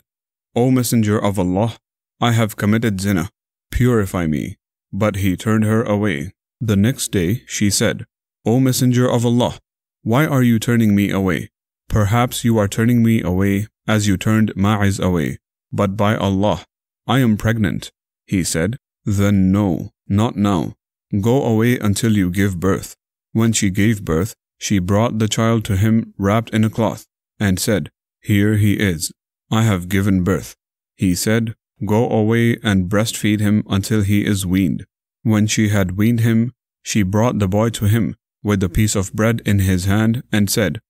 O 0.54 0.70
Messenger 0.70 1.18
of 1.18 1.38
Allah, 1.38 1.76
I 2.20 2.32
have 2.32 2.56
committed 2.56 3.00
zina 3.00 3.30
Purify 3.70 4.26
me. 4.26 4.56
But 4.92 5.16
he 5.16 5.36
turned 5.36 5.64
her 5.64 5.82
away. 5.82 6.32
The 6.60 6.76
next 6.76 7.08
day 7.08 7.42
she 7.46 7.70
said, 7.70 8.04
O 8.44 8.60
Messenger 8.60 9.10
of 9.10 9.24
Allah, 9.24 9.58
why 10.02 10.26
are 10.26 10.42
you 10.42 10.58
turning 10.58 10.94
me 10.94 11.10
away? 11.10 11.50
Perhaps 11.88 12.44
you 12.44 12.58
are 12.58 12.68
turning 12.68 13.02
me 13.02 13.22
away 13.22 13.66
as 13.88 14.06
you 14.06 14.16
turned 14.16 14.52
Ma'iz 14.54 14.98
away. 14.98 15.38
But 15.72 15.96
by 15.96 16.16
Allah, 16.16 16.64
I 17.06 17.20
am 17.20 17.36
pregnant. 17.36 17.90
He 18.26 18.44
said, 18.44 18.76
Then 19.04 19.50
no, 19.50 19.90
not 20.06 20.36
now. 20.36 20.74
Go 21.20 21.42
away 21.44 21.78
until 21.78 22.16
you 22.16 22.30
give 22.30 22.60
birth. 22.60 22.94
When 23.32 23.52
she 23.52 23.70
gave 23.70 24.04
birth, 24.04 24.34
she 24.58 24.78
brought 24.78 25.18
the 25.18 25.28
child 25.28 25.64
to 25.64 25.76
him 25.76 26.14
wrapped 26.18 26.50
in 26.50 26.64
a 26.64 26.70
cloth, 26.70 27.06
and 27.38 27.58
said, 27.58 27.90
Here 28.20 28.56
he 28.56 28.74
is. 28.74 29.12
I 29.50 29.62
have 29.62 29.88
given 29.88 30.22
birth. 30.22 30.54
He 30.94 31.14
said, 31.14 31.54
Go 31.84 32.08
away 32.10 32.58
and 32.62 32.90
breastfeed 32.90 33.40
him 33.40 33.64
until 33.68 34.02
he 34.02 34.24
is 34.24 34.44
weaned. 34.44 34.84
When 35.22 35.46
she 35.46 35.68
had 35.68 35.96
weaned 35.96 36.20
him, 36.20 36.52
she 36.82 37.02
brought 37.02 37.38
the 37.38 37.48
boy 37.48 37.70
to 37.70 37.86
him 37.86 38.16
with 38.42 38.62
a 38.62 38.68
piece 38.68 38.96
of 38.96 39.12
bread 39.12 39.42
in 39.44 39.58
his 39.58 39.84
hand 39.84 40.22
and 40.32 40.48
said, 40.48 40.80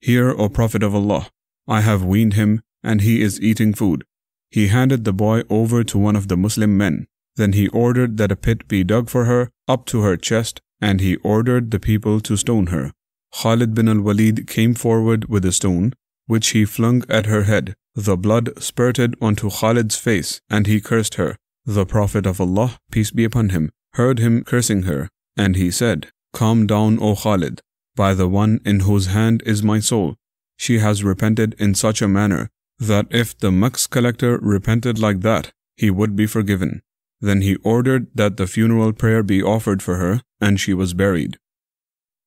Here, 0.00 0.30
O 0.30 0.48
Prophet 0.48 0.82
of 0.82 0.94
Allah, 0.94 1.28
I 1.66 1.80
have 1.80 2.04
weaned 2.04 2.34
him 2.34 2.62
and 2.82 3.00
he 3.00 3.22
is 3.22 3.40
eating 3.40 3.74
food. 3.74 4.04
He 4.50 4.68
handed 4.68 5.04
the 5.04 5.12
boy 5.12 5.42
over 5.48 5.82
to 5.84 5.98
one 5.98 6.16
of 6.16 6.28
the 6.28 6.36
Muslim 6.36 6.76
men. 6.76 7.06
Then 7.36 7.54
he 7.54 7.68
ordered 7.68 8.18
that 8.18 8.32
a 8.32 8.36
pit 8.36 8.68
be 8.68 8.84
dug 8.84 9.08
for 9.08 9.24
her 9.24 9.50
up 9.66 9.86
to 9.86 10.02
her 10.02 10.16
chest 10.16 10.60
and 10.80 11.00
he 11.00 11.16
ordered 11.16 11.70
the 11.70 11.80
people 11.80 12.20
to 12.20 12.36
stone 12.36 12.66
her. 12.66 12.92
Khalid 13.40 13.72
bin 13.74 13.88
al-Walid 13.88 14.46
came 14.46 14.74
forward 14.74 15.28
with 15.28 15.44
a 15.44 15.52
stone, 15.52 15.94
which 16.26 16.48
he 16.48 16.64
flung 16.64 17.04
at 17.08 17.26
her 17.26 17.44
head. 17.44 17.74
The 17.94 18.16
blood 18.16 18.50
spurted 18.62 19.16
onto 19.20 19.48
Khalid's 19.48 19.96
face, 19.96 20.40
and 20.50 20.66
he 20.66 20.80
cursed 20.80 21.14
her. 21.14 21.36
The 21.64 21.86
Prophet 21.86 22.26
of 22.26 22.40
Allah, 22.40 22.78
peace 22.90 23.10
be 23.10 23.24
upon 23.24 23.50
him, 23.50 23.70
heard 23.94 24.18
him 24.18 24.42
cursing 24.42 24.82
her, 24.82 25.08
and 25.36 25.54
he 25.56 25.70
said, 25.70 26.10
Calm 26.32 26.66
down, 26.66 26.98
O 27.00 27.14
Khalid, 27.14 27.60
by 27.94 28.14
the 28.14 28.28
one 28.28 28.60
in 28.64 28.80
whose 28.80 29.06
hand 29.06 29.42
is 29.46 29.62
my 29.62 29.78
soul. 29.78 30.16
She 30.56 30.78
has 30.78 31.04
repented 31.04 31.54
in 31.58 31.74
such 31.74 32.02
a 32.02 32.08
manner 32.08 32.50
that 32.78 33.06
if 33.10 33.38
the 33.38 33.52
maks 33.52 33.86
collector 33.86 34.38
repented 34.38 34.98
like 34.98 35.20
that, 35.20 35.52
he 35.76 35.90
would 35.90 36.16
be 36.16 36.26
forgiven. 36.26 36.82
Then 37.20 37.42
he 37.42 37.56
ordered 37.56 38.08
that 38.14 38.36
the 38.36 38.48
funeral 38.48 38.92
prayer 38.92 39.22
be 39.22 39.42
offered 39.42 39.82
for 39.82 39.96
her, 39.96 40.22
and 40.40 40.58
she 40.58 40.74
was 40.74 40.94
buried. 40.94 41.38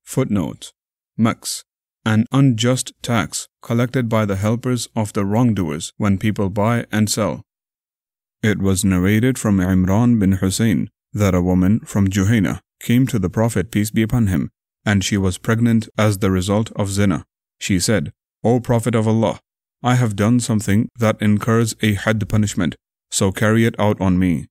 Footnote 0.03 0.71
Maks 1.17 1.63
an 2.05 2.27
unjust 2.31 2.93
tax 3.01 3.47
collected 3.63 4.07
by 4.07 4.25
the 4.25 4.35
helpers 4.35 4.87
of 4.95 5.11
the 5.13 5.25
wrongdoers 5.25 5.91
when 5.97 6.19
people 6.19 6.49
buy 6.49 6.85
and 6.91 7.09
sell. 7.09 7.43
It 8.45 8.59
was 8.59 8.85
narrated 8.85 9.39
from 9.39 9.57
Imran 9.57 10.19
bin 10.19 10.33
Hussein 10.33 10.91
that 11.13 11.33
a 11.33 11.41
woman 11.41 11.79
from 11.79 12.07
Juhayna 12.07 12.59
came 12.79 13.07
to 13.07 13.17
the 13.17 13.27
Prophet, 13.27 13.71
peace 13.71 13.89
be 13.89 14.03
upon 14.03 14.27
him, 14.27 14.51
and 14.85 15.03
she 15.03 15.17
was 15.17 15.39
pregnant 15.39 15.89
as 15.97 16.19
the 16.19 16.29
result 16.29 16.71
of 16.75 16.91
zina. 16.91 17.25
She 17.59 17.79
said, 17.79 18.13
O 18.43 18.59
Prophet 18.59 18.93
of 18.93 19.07
Allah, 19.07 19.39
I 19.81 19.95
have 19.95 20.15
done 20.15 20.39
something 20.39 20.89
that 20.99 21.19
incurs 21.19 21.75
a 21.81 21.95
had 21.95 22.29
punishment, 22.29 22.75
so 23.09 23.31
carry 23.31 23.65
it 23.65 23.73
out 23.79 23.99
on 23.99 24.19
me. 24.19 24.45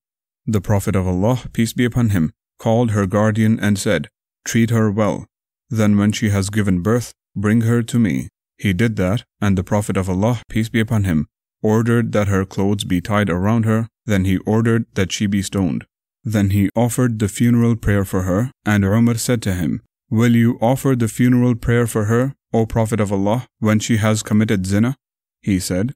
The 0.45 0.61
Prophet 0.61 0.97
of 0.97 1.07
Allah, 1.07 1.45
peace 1.53 1.73
be 1.73 1.85
upon 1.85 2.09
him, 2.09 2.33
called 2.59 2.91
her 2.91 3.07
guardian 3.07 3.61
and 3.61 3.79
said, 3.79 4.09
Treat 4.45 4.71
her 4.71 4.91
well. 4.91 5.27
Then 5.71 5.97
when 5.97 6.11
she 6.11 6.31
has 6.31 6.51
given 6.51 6.83
birth, 6.83 7.13
Bring 7.37 7.61
her 7.61 7.81
to 7.85 7.99
me. 8.01 8.29
He 8.59 8.73
did 8.73 8.97
that, 8.97 9.23
and 9.41 9.57
the 9.57 9.63
Prophet 9.63 9.97
of 9.97 10.11
Allah, 10.11 10.43
peace 10.49 10.69
be 10.69 10.81
upon 10.81 11.05
him, 11.05 11.29
ordered 11.65 12.13
that 12.13 12.29
her 12.29 12.45
clothes 12.45 12.85
be 12.85 13.01
tied 13.01 13.31
around 13.31 13.65
her, 13.65 13.89
then 14.05 14.27
he 14.27 14.37
ordered 14.39 14.85
that 14.95 15.11
she 15.11 15.27
be 15.27 15.41
stoned. 15.41 15.87
Then 16.23 16.51
he 16.51 16.71
offered 16.77 17.19
the 17.19 17.29
funeral 17.29 17.75
prayer 17.75 18.05
for 18.05 18.23
her, 18.23 18.53
and 18.65 18.85
Umar 18.85 19.17
said 19.17 19.41
to 19.43 19.55
him, 19.55 19.83
Will 20.11 20.37
you 20.37 20.59
offer 20.61 20.95
the 20.95 21.09
funeral 21.09 21.55
prayer 21.55 21.87
for 21.87 22.05
her, 22.05 22.35
O 22.53 22.67
Prophet 22.67 23.01
of 23.01 23.11
Allah, 23.11 23.47
when 23.59 23.79
she 23.79 23.97
has 23.97 24.23
committed 24.23 24.67
zina? 24.67 24.97
He 25.43 25.59
said, 25.59 25.95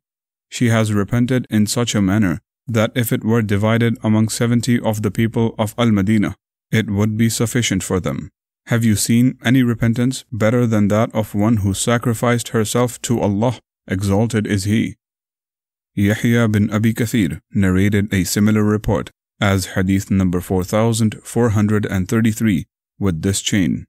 She 0.49 0.69
has 0.69 0.93
repented 0.93 1.47
in 1.51 1.67
such 1.67 1.95
a 1.95 2.03
manner 2.03 2.41
that 2.67 2.93
if 2.95 3.13
it 3.13 3.25
were 3.25 3.43
divided 3.43 3.99
among 4.03 4.29
seventy 4.29 4.81
of 4.81 5.03
the 5.03 5.11
people 5.11 5.55
of 5.59 5.75
Al 5.79 5.91
Madinah, 5.93 6.37
it 6.71 6.91
would 6.91 7.17
be 7.17 7.29
sufficient 7.29 7.83
for 7.83 8.01
them. 8.01 8.31
Have 8.67 8.85
you 8.85 8.97
seen 8.97 9.39
any 9.45 9.63
repentance 9.63 10.25
better 10.31 10.67
than 10.67 10.89
that 10.89 11.15
of 11.15 11.35
one 11.35 11.59
who 11.59 11.73
sacrificed 11.73 12.49
herself 12.49 13.01
to 13.03 13.21
Allah? 13.21 13.61
Exalted 13.87 14.47
is 14.47 14.65
He. 14.65 14.97
Yahya 15.99 16.47
bin 16.47 16.71
Abi 16.71 16.95
Kathir 16.95 17.43
narrated 17.53 18.15
a 18.15 18.23
similar 18.23 18.63
report 18.63 19.11
as 19.41 19.75
hadith 19.75 20.13
number 20.13 20.41
4433 20.41 22.67
with 23.01 23.23
this 23.23 23.41
chain. 23.41 23.85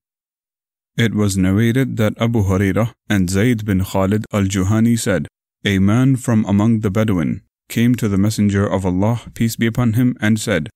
It 0.98 1.13
was 1.13 1.38
narrated 1.38 1.98
that 1.98 2.19
Abu 2.19 2.45
Hurairah 2.45 2.93
and 3.08 3.30
Zayd 3.30 3.63
bin 3.63 3.84
Khalid 3.84 4.26
al-Juhani 4.34 4.98
said, 4.98 5.28
A 5.63 5.78
man 5.78 6.15
from 6.15 6.45
among 6.45 6.80
the 6.80 6.89
Bedouin 6.89 7.43
came 7.67 7.93
to 7.93 8.08
the 8.08 8.17
Messenger 8.17 8.65
of 8.65 8.88
Allah, 8.88 9.22
peace 9.36 9.56
be 9.56 9.67
upon 9.67 9.93
him, 9.93 10.17
and 10.19 10.39
said, 10.39 10.72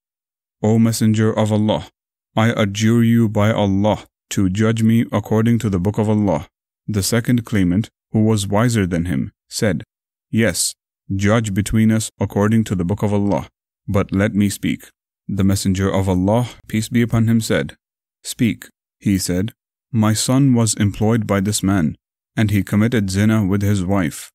O 0.61 0.77
Messenger 0.77 1.33
of 1.33 1.51
Allah, 1.51 1.87
I 2.35 2.49
adjure 2.49 3.01
you 3.01 3.27
by 3.27 3.51
Allah 3.51 4.05
to 4.29 4.51
judge 4.51 4.83
me 4.83 5.05
according 5.11 5.57
to 5.59 5.69
the 5.71 5.79
Book 5.79 5.97
of 5.97 6.07
Allah. 6.07 6.45
The 6.87 7.01
second 7.01 7.43
claimant, 7.43 7.89
who 8.11 8.23
was 8.23 8.45
wiser 8.45 8.85
than 8.85 9.05
him, 9.05 9.31
said, 9.49 9.83
Yes, 10.29 10.75
judge 11.15 11.53
between 11.53 11.91
us 11.91 12.09
according 12.19 12.63
to 12.65 12.75
the 12.75 12.85
Book 12.85 13.03
of 13.03 13.13
Allah, 13.13 13.47
but 13.87 14.11
let 14.11 14.33
me 14.33 14.49
speak. 14.49 14.89
The 15.27 15.43
Messenger 15.43 15.91
of 15.91 16.09
Allah, 16.09 16.49
peace 16.67 16.89
be 16.89 17.01
upon 17.01 17.27
him, 17.27 17.41
said, 17.41 17.75
Speak. 18.23 18.67
He 18.99 19.17
said, 19.17 19.53
My 19.91 20.13
son 20.13 20.53
was 20.53 20.73
employed 20.75 21.27
by 21.27 21.39
this 21.39 21.63
man, 21.63 21.95
and 22.35 22.51
he 22.51 22.63
committed 22.63 23.09
zina 23.09 23.45
with 23.45 23.61
his 23.61 23.83
wife. 23.83 24.31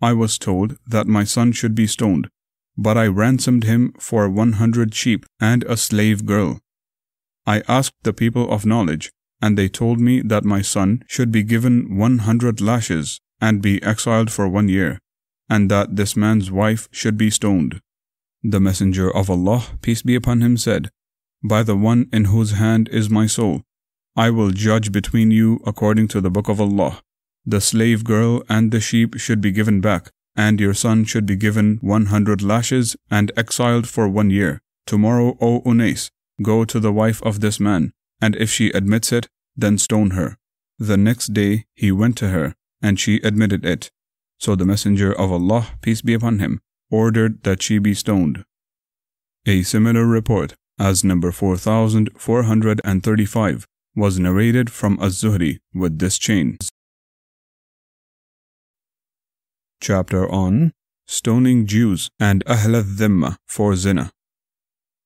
I 0.00 0.12
was 0.12 0.38
told 0.38 0.76
that 0.86 1.06
my 1.06 1.24
son 1.24 1.52
should 1.52 1.74
be 1.74 1.86
stoned, 1.86 2.28
but 2.76 2.98
I 2.98 3.06
ransomed 3.06 3.64
him 3.64 3.94
for 3.98 4.28
100 4.28 4.94
sheep 4.94 5.24
and 5.40 5.64
a 5.64 5.76
slave 5.76 6.26
girl. 6.26 6.60
I 7.46 7.62
asked 7.68 7.94
the 8.02 8.12
people 8.12 8.50
of 8.50 8.66
knowledge, 8.66 9.10
and 9.40 9.56
they 9.56 9.68
told 9.68 10.00
me 10.00 10.20
that 10.22 10.44
my 10.44 10.62
son 10.62 11.02
should 11.06 11.30
be 11.30 11.42
given 11.42 11.96
100 11.96 12.60
lashes 12.60 13.20
and 13.40 13.62
be 13.62 13.82
exiled 13.82 14.30
for 14.30 14.48
one 14.48 14.68
year, 14.68 14.98
and 15.48 15.70
that 15.70 15.96
this 15.96 16.16
man's 16.16 16.50
wife 16.50 16.88
should 16.90 17.16
be 17.16 17.30
stoned. 17.30 17.80
The 18.42 18.60
Messenger 18.60 19.14
of 19.14 19.30
Allah, 19.30 19.64
peace 19.82 20.02
be 20.02 20.14
upon 20.14 20.40
him, 20.40 20.56
said, 20.56 20.90
By 21.42 21.62
the 21.62 21.76
one 21.76 22.08
in 22.12 22.26
whose 22.26 22.52
hand 22.52 22.88
is 22.90 23.10
my 23.10 23.26
soul, 23.26 23.62
I 24.16 24.30
will 24.30 24.50
judge 24.50 24.92
between 24.92 25.30
you 25.30 25.60
according 25.66 26.08
to 26.08 26.20
the 26.20 26.30
book 26.30 26.48
of 26.48 26.60
Allah. 26.60 27.02
The 27.44 27.60
slave 27.60 28.02
girl 28.04 28.42
and 28.48 28.72
the 28.72 28.80
sheep 28.80 29.18
should 29.18 29.40
be 29.40 29.52
given 29.52 29.80
back, 29.80 30.10
and 30.34 30.60
your 30.60 30.74
son 30.74 31.04
should 31.04 31.26
be 31.26 31.36
given 31.36 31.78
100 31.80 32.42
lashes 32.42 32.96
and 33.10 33.32
exiled 33.36 33.88
for 33.88 34.08
one 34.08 34.30
year. 34.30 34.60
Tomorrow, 34.86 35.36
O 35.40 35.60
Unais, 35.62 36.10
Go 36.42 36.64
to 36.66 36.78
the 36.78 36.92
wife 36.92 37.22
of 37.22 37.40
this 37.40 37.58
man, 37.58 37.92
and 38.20 38.36
if 38.36 38.50
she 38.50 38.68
admits 38.70 39.10
it, 39.10 39.28
then 39.56 39.78
stone 39.78 40.10
her. 40.10 40.36
The 40.78 40.96
next 40.96 41.32
day 41.32 41.64
he 41.74 41.90
went 41.90 42.18
to 42.18 42.28
her, 42.28 42.54
and 42.82 43.00
she 43.00 43.16
admitted 43.22 43.64
it. 43.64 43.90
So 44.38 44.54
the 44.54 44.66
Messenger 44.66 45.12
of 45.12 45.32
Allah, 45.32 45.68
peace 45.80 46.02
be 46.02 46.14
upon 46.14 46.38
him, 46.38 46.60
ordered 46.90 47.42
that 47.44 47.62
she 47.62 47.78
be 47.78 47.94
stoned. 47.94 48.44
A 49.46 49.62
similar 49.62 50.04
report, 50.06 50.54
as 50.78 51.04
number 51.04 51.32
4435, 51.32 53.66
was 53.94 54.18
narrated 54.18 54.70
from 54.70 54.98
Az-Zuhri 55.00 55.58
with 55.74 55.98
this 55.98 56.18
chain. 56.18 56.58
Chapter 59.80 60.30
on 60.30 60.72
Stoning 61.06 61.66
Jews 61.66 62.10
and 62.18 62.42
Ahl 62.46 62.76
al-Dhimma 62.76 63.36
for 63.46 63.76
Zina. 63.76 64.10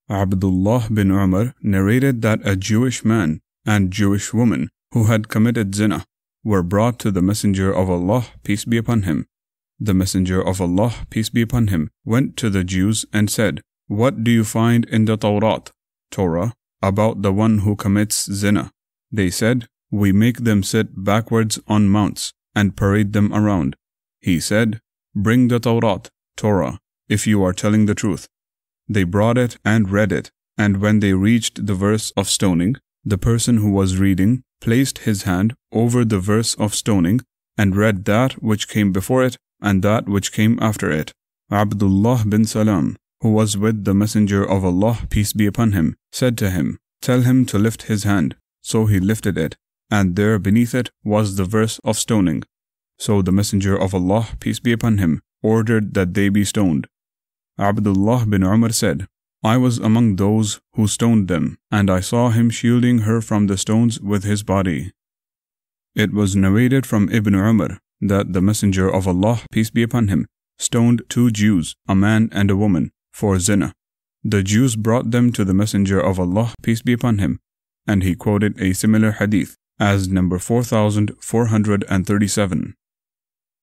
Abdullah 0.09 0.89
bin 0.93 1.11
Umar 1.11 1.55
narrated 1.63 2.23
that 2.23 2.41
a 2.45 2.57
Jewish 2.57 3.05
man 3.05 3.41
and 3.67 3.93
Jewish 3.93 4.33
woman 4.33 4.71
who 4.93 5.05
had 5.05 5.29
committed 5.29 5.75
zina 5.75 6.05
were 6.43 6.63
brought 6.63 6.99
to 7.01 7.11
the 7.11 7.23
Messenger 7.23 7.73
of 7.73 7.91
Allah, 7.91 8.27
peace 8.43 8.65
be 8.65 8.77
upon 8.77 9.03
him. 9.03 9.27
The 9.79 9.95
Messenger 9.95 10.41
of 10.47 10.61
Allah, 10.61 10.95
peace 11.11 11.29
be 11.29 11.43
upon 11.43 11.69
him, 11.69 11.91
went 12.05 12.37
to 12.39 12.51
the 12.51 12.65
Jews 12.65 13.05
and 13.13 13.31
said, 13.31 13.63
What 13.87 14.25
do 14.25 14.31
you 14.31 14.45
find 14.45 14.85
in 14.87 15.05
the 15.05 15.17
Tawrat, 15.17 15.71
Torah, 16.11 16.55
about 16.83 17.23
the 17.23 17.33
one 17.33 17.59
who 17.59 17.77
commits 17.77 18.31
zina? 18.31 18.71
They 19.11 19.31
said, 19.31 19.67
We 19.91 20.13
make 20.13 20.39
them 20.39 20.63
sit 20.63 21.05
backwards 21.05 21.59
on 21.67 21.89
mounts 21.89 22.33
and 22.55 22.77
parade 22.77 23.13
them 23.13 23.33
around. 23.33 23.77
He 24.21 24.41
said, 24.41 24.81
Bring 25.15 25.49
the 25.49 25.61
Tawrat, 25.61 26.09
Torah, 26.37 26.79
if 27.09 27.27
you 27.27 27.43
are 27.43 27.53
telling 27.53 27.87
the 27.87 27.95
truth. 27.95 28.29
They 28.89 29.05
brought 29.05 29.39
it 29.39 29.57
and 29.65 29.91
read 29.91 30.13
it, 30.13 30.31
and 30.57 30.81
when 30.81 31.01
they 31.01 31.15
reached 31.15 31.67
the 31.67 31.75
verse 31.75 32.13
of 32.17 32.29
stoning, 32.29 32.77
the 33.05 33.19
person 33.19 33.59
who 33.59 33.71
was 33.71 33.99
reading 33.99 34.43
placed 34.61 34.99
his 34.99 35.23
hand 35.23 35.55
over 35.73 36.05
the 36.05 36.21
verse 36.21 36.55
of 36.55 36.75
stoning 36.75 37.21
and 37.57 37.77
read 37.77 38.05
that 38.05 38.43
which 38.43 38.69
came 38.69 38.93
before 38.93 39.25
it 39.25 39.37
and 39.61 39.83
that 39.83 40.09
which 40.09 40.33
came 40.33 40.59
after 40.61 40.91
it. 40.91 41.13
Abdullah 41.51 42.25
bin 42.29 42.45
Salam, 42.45 42.97
who 43.21 43.31
was 43.31 43.57
with 43.57 43.85
the 43.85 43.95
Messenger 43.95 44.49
of 44.49 44.65
Allah, 44.65 45.01
peace 45.11 45.33
be 45.33 45.47
upon 45.47 45.73
him, 45.73 45.97
said 46.13 46.39
to 46.39 46.51
him, 46.51 46.79
Tell 47.03 47.23
him 47.23 47.45
to 47.47 47.59
lift 47.59 47.83
his 47.85 48.05
hand. 48.05 48.37
So 48.63 48.87
he 48.87 49.01
lifted 49.01 49.39
it, 49.39 49.57
and 49.91 50.17
there 50.17 50.39
beneath 50.39 50.75
it 50.75 50.91
was 51.03 51.37
the 51.37 51.45
verse 51.45 51.81
of 51.83 51.99
stoning. 51.99 52.45
So 52.99 53.23
the 53.23 53.33
Messenger 53.33 53.77
of 53.77 53.95
Allah, 53.95 54.29
peace 54.39 54.61
be 54.61 54.73
upon 54.73 54.99
him, 54.99 55.23
ordered 55.43 55.95
that 55.95 56.15
they 56.15 56.29
be 56.29 56.45
stoned. 56.45 56.87
Abdullah 57.59 58.27
bin 58.27 58.43
Umar 58.43 58.71
said, 58.71 59.07
I 59.43 59.57
was 59.57 59.79
among 59.79 60.17
those 60.17 60.61
who 60.75 60.87
stoned 60.87 61.29
them, 61.29 61.57
and 61.71 61.91
I 61.91 62.01
saw 62.01 62.29
him 62.29 62.51
shielding 62.51 62.99
her 63.01 63.23
from 63.23 63.47
the 63.47 63.57
stones 63.57 63.99
with 63.99 64.23
his 64.23 64.43
body. 64.43 64.93
It 65.95 66.13
was 66.13 66.37
narrated 66.37 66.85
from 66.85 67.09
Ibn 67.09 67.35
Umar 67.35 67.79
that 68.03 68.35
the 68.35 68.43
Messenger 68.43 68.93
of 68.93 69.09
Allah, 69.09 69.41
peace 69.51 69.71
be 69.71 69.83
upon 69.83 70.09
him, 70.09 70.27
stoned 70.59 71.05
two 71.09 71.31
Jews, 71.31 71.75
a 71.89 71.95
man 71.95 72.29
and 72.33 72.51
a 72.51 72.57
woman, 72.57 72.93
for 73.13 73.39
zina. 73.39 73.73
The 74.23 74.43
Jews 74.43 74.77
brought 74.77 75.11
them 75.11 75.33
to 75.33 75.47
the 75.47 75.55
Messenger 75.55 76.01
of 76.01 76.21
Allah, 76.21 76.53
peace 76.63 76.83
be 76.83 76.93
upon 76.93 77.17
him, 77.17 77.41
and 77.87 78.03
he 78.03 78.15
quoted 78.15 78.61
a 78.61 78.75
similar 78.75 79.13
hadith 79.13 79.57
as 79.79 80.09
number 80.09 80.39
4437. 80.39 82.75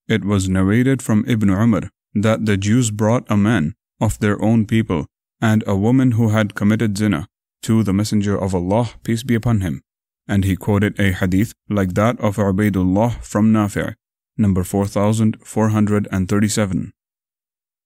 It 0.07 0.25
was 0.25 0.49
narrated 0.49 1.03
from 1.03 1.23
Ibn 1.27 1.51
Umar 1.51 1.91
that 2.15 2.47
the 2.47 2.57
Jews 2.57 2.89
brought 2.89 3.29
a 3.29 3.37
man 3.37 3.75
of 4.01 4.17
their 4.17 4.41
own 4.41 4.65
people 4.65 5.05
and 5.41 5.63
a 5.67 5.75
woman 5.75 6.13
who 6.13 6.29
had 6.29 6.55
committed 6.55 6.97
zina 6.97 7.27
to 7.63 7.83
the 7.83 7.93
Messenger 7.93 8.37
of 8.37 8.55
Allah, 8.55 8.91
peace 9.03 9.23
be 9.23 9.35
upon 9.35 9.61
him, 9.61 9.81
and 10.27 10.43
he 10.43 10.55
quoted 10.55 10.99
a 10.99 11.11
hadith 11.11 11.53
like 11.69 11.93
that 11.93 12.19
of 12.19 12.37
Ubaidullah 12.37 13.23
from 13.23 13.53
Nafi', 13.53 13.93
number 14.37 14.63
4437. 14.63 16.93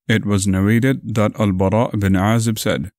It 0.08 0.26
was 0.26 0.48
narrated 0.48 1.16
that 1.16 1.38
Al 1.40 1.52
Bara 1.52 1.90
bin 1.98 2.14
Azib 2.14 2.60
said, 2.60 2.92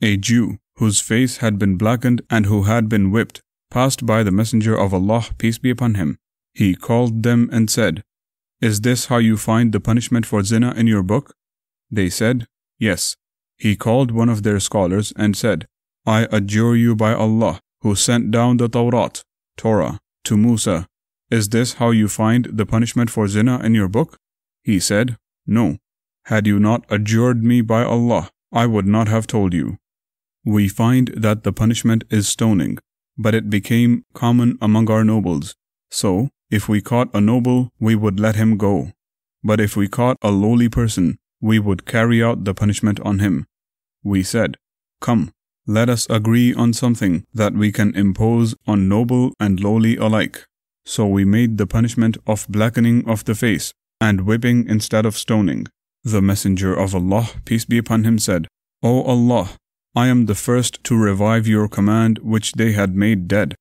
A 0.00 0.16
Jew 0.16 0.58
whose 0.76 1.00
face 1.00 1.38
had 1.38 1.58
been 1.58 1.76
blackened 1.76 2.22
and 2.30 2.46
who 2.46 2.64
had 2.64 2.88
been 2.88 3.10
whipped 3.10 3.40
passed 3.70 4.04
by 4.04 4.22
the 4.22 4.30
Messenger 4.30 4.78
of 4.78 4.92
Allah, 4.92 5.26
peace 5.38 5.58
be 5.58 5.70
upon 5.70 5.94
him. 5.94 6.18
He 6.52 6.74
called 6.74 7.22
them 7.22 7.48
and 7.52 7.70
said, 7.70 8.02
Is 8.60 8.82
this 8.82 9.06
how 9.06 9.18
you 9.18 9.36
find 9.36 9.72
the 9.72 9.80
punishment 9.80 10.26
for 10.26 10.42
zina 10.42 10.74
in 10.74 10.86
your 10.86 11.02
book? 11.02 11.34
They 11.90 12.10
said, 12.10 12.46
Yes. 12.78 13.16
He 13.56 13.76
called 13.76 14.10
one 14.10 14.28
of 14.28 14.42
their 14.42 14.60
scholars 14.60 15.12
and 15.16 15.36
said, 15.36 15.66
I 16.06 16.26
adjure 16.32 16.74
you 16.74 16.96
by 16.96 17.14
Allah, 17.14 17.60
who 17.82 17.94
sent 17.94 18.30
down 18.30 18.56
the 18.56 18.68
Tawrat, 18.68 19.22
Torah, 19.56 20.00
to 20.24 20.36
Musa, 20.36 20.86
is 21.32 21.48
this 21.48 21.74
how 21.74 21.92
you 21.92 22.08
find 22.08 22.44
the 22.52 22.66
punishment 22.66 23.08
for 23.08 23.26
zina 23.26 23.58
in 23.60 23.74
your 23.74 23.88
book? 23.88 24.18
He 24.62 24.78
said, 24.78 25.16
No. 25.46 25.78
Had 26.26 26.46
you 26.46 26.58
not 26.58 26.84
adjured 26.90 27.42
me 27.42 27.62
by 27.62 27.82
Allah, 27.82 28.28
I 28.52 28.66
would 28.66 28.86
not 28.86 29.08
have 29.08 29.26
told 29.26 29.54
you. 29.54 29.78
We 30.44 30.68
find 30.68 31.08
that 31.16 31.42
the 31.42 31.52
punishment 31.52 32.04
is 32.10 32.28
stoning, 32.28 32.76
but 33.16 33.34
it 33.34 33.48
became 33.48 34.04
common 34.12 34.58
among 34.60 34.90
our 34.90 35.04
nobles. 35.04 35.56
So, 35.90 36.28
if 36.50 36.68
we 36.68 36.82
caught 36.82 37.14
a 37.14 37.20
noble, 37.20 37.70
we 37.80 37.94
would 37.94 38.20
let 38.20 38.36
him 38.36 38.58
go. 38.58 38.92
But 39.42 39.58
if 39.58 39.74
we 39.74 39.88
caught 39.88 40.18
a 40.20 40.30
lowly 40.30 40.68
person, 40.68 41.18
we 41.42 41.58
would 41.58 41.84
carry 41.84 42.22
out 42.22 42.44
the 42.44 42.54
punishment 42.54 43.00
on 43.00 43.18
him. 43.18 43.44
We 44.02 44.22
said, 44.22 44.56
Come, 45.00 45.32
let 45.66 45.88
us 45.88 46.08
agree 46.08 46.54
on 46.54 46.72
something 46.72 47.24
that 47.34 47.52
we 47.52 47.72
can 47.72 47.94
impose 47.94 48.54
on 48.66 48.88
noble 48.88 49.34
and 49.38 49.60
lowly 49.60 49.96
alike. 49.96 50.46
So 50.84 51.06
we 51.06 51.24
made 51.24 51.58
the 51.58 51.66
punishment 51.66 52.16
of 52.26 52.46
blackening 52.48 53.08
of 53.08 53.24
the 53.24 53.34
face 53.34 53.72
and 54.00 54.22
whipping 54.22 54.68
instead 54.68 55.04
of 55.04 55.18
stoning. 55.18 55.66
The 56.04 56.22
Messenger 56.22 56.74
of 56.74 56.94
Allah, 56.94 57.28
peace 57.44 57.64
be 57.64 57.78
upon 57.78 58.04
him, 58.04 58.18
said, 58.18 58.48
O 58.82 59.02
Allah, 59.02 59.50
I 59.94 60.06
am 60.06 60.26
the 60.26 60.34
first 60.34 60.82
to 60.84 60.96
revive 60.96 61.46
your 61.46 61.68
command 61.68 62.18
which 62.18 62.52
they 62.52 62.72
had 62.72 62.96
made 62.96 63.28
dead. 63.28 63.54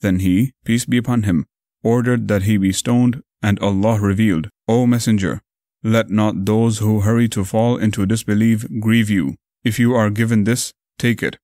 Then 0.00 0.20
he, 0.20 0.52
peace 0.64 0.84
be 0.86 0.96
upon 0.96 1.24
him, 1.24 1.44
ordered 1.82 2.28
that 2.28 2.44
he 2.44 2.56
be 2.56 2.72
stoned, 2.72 3.22
and 3.42 3.58
Allah 3.60 4.00
revealed, 4.00 4.48
O 4.68 4.86
Messenger, 4.86 5.40
let 5.82 6.10
not 6.10 6.44
those 6.44 6.78
who 6.78 7.00
hurry 7.00 7.28
to 7.28 7.44
fall 7.44 7.76
into 7.76 8.06
disbelief 8.06 8.66
grieve 8.80 9.10
you. 9.10 9.34
If 9.64 9.78
you 9.78 9.94
are 9.94 10.10
given 10.10 10.44
this, 10.44 10.72
take 10.98 11.22
it. 11.22 11.38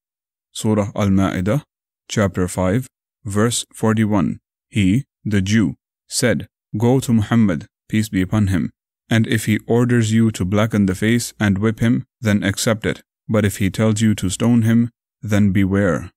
Surah 0.52 0.90
Al 0.94 1.08
Ma'idah, 1.08 1.62
chapter 2.08 2.46
5, 2.48 2.86
verse 3.24 3.64
41. 3.74 4.38
He, 4.68 5.04
the 5.24 5.40
Jew, 5.40 5.74
said, 6.08 6.46
Go 6.76 7.00
to 7.00 7.12
Muhammad, 7.12 7.66
peace 7.88 8.08
be 8.08 8.22
upon 8.22 8.48
him, 8.48 8.70
and 9.10 9.26
if 9.26 9.46
he 9.46 9.58
orders 9.66 10.12
you 10.12 10.30
to 10.32 10.44
blacken 10.44 10.86
the 10.86 10.94
face 10.94 11.32
and 11.40 11.58
whip 11.58 11.80
him, 11.80 12.04
then 12.20 12.42
accept 12.42 12.86
it. 12.86 13.02
But 13.28 13.44
if 13.44 13.58
he 13.58 13.70
tells 13.70 14.00
you 14.00 14.14
to 14.16 14.30
stone 14.30 14.62
him, 14.62 14.90
then 15.22 15.52
beware. 15.52 16.10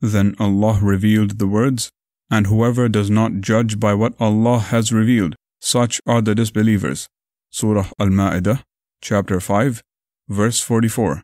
Then 0.00 0.34
Allah 0.38 0.78
revealed 0.82 1.38
the 1.38 1.46
words, 1.46 1.90
and 2.30 2.46
whoever 2.46 2.88
does 2.88 3.10
not 3.10 3.40
judge 3.40 3.80
by 3.80 3.94
what 3.94 4.14
Allah 4.20 4.58
has 4.58 4.92
revealed, 4.92 5.36
such 5.60 6.00
are 6.06 6.20
the 6.20 6.34
disbelievers. 6.34 7.08
Surah 7.56 7.88
Al 7.98 8.08
Ma'idah, 8.08 8.64
chapter 9.00 9.40
5, 9.40 9.82
verse 10.28 10.60
44. 10.60 11.22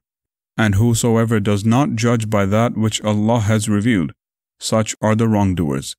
And 0.57 0.77
whosoever 0.77 1.41
does 1.41 1.63
not 1.63 1.95
judge 1.95 2.31
by 2.31 2.47
that 2.47 2.75
which 2.75 3.03
Allah 3.03 3.41
has 3.41 3.69
revealed, 3.69 4.15
such 4.59 4.97
are 5.03 5.15
the 5.15 5.29
wrongdoers. 5.29 5.95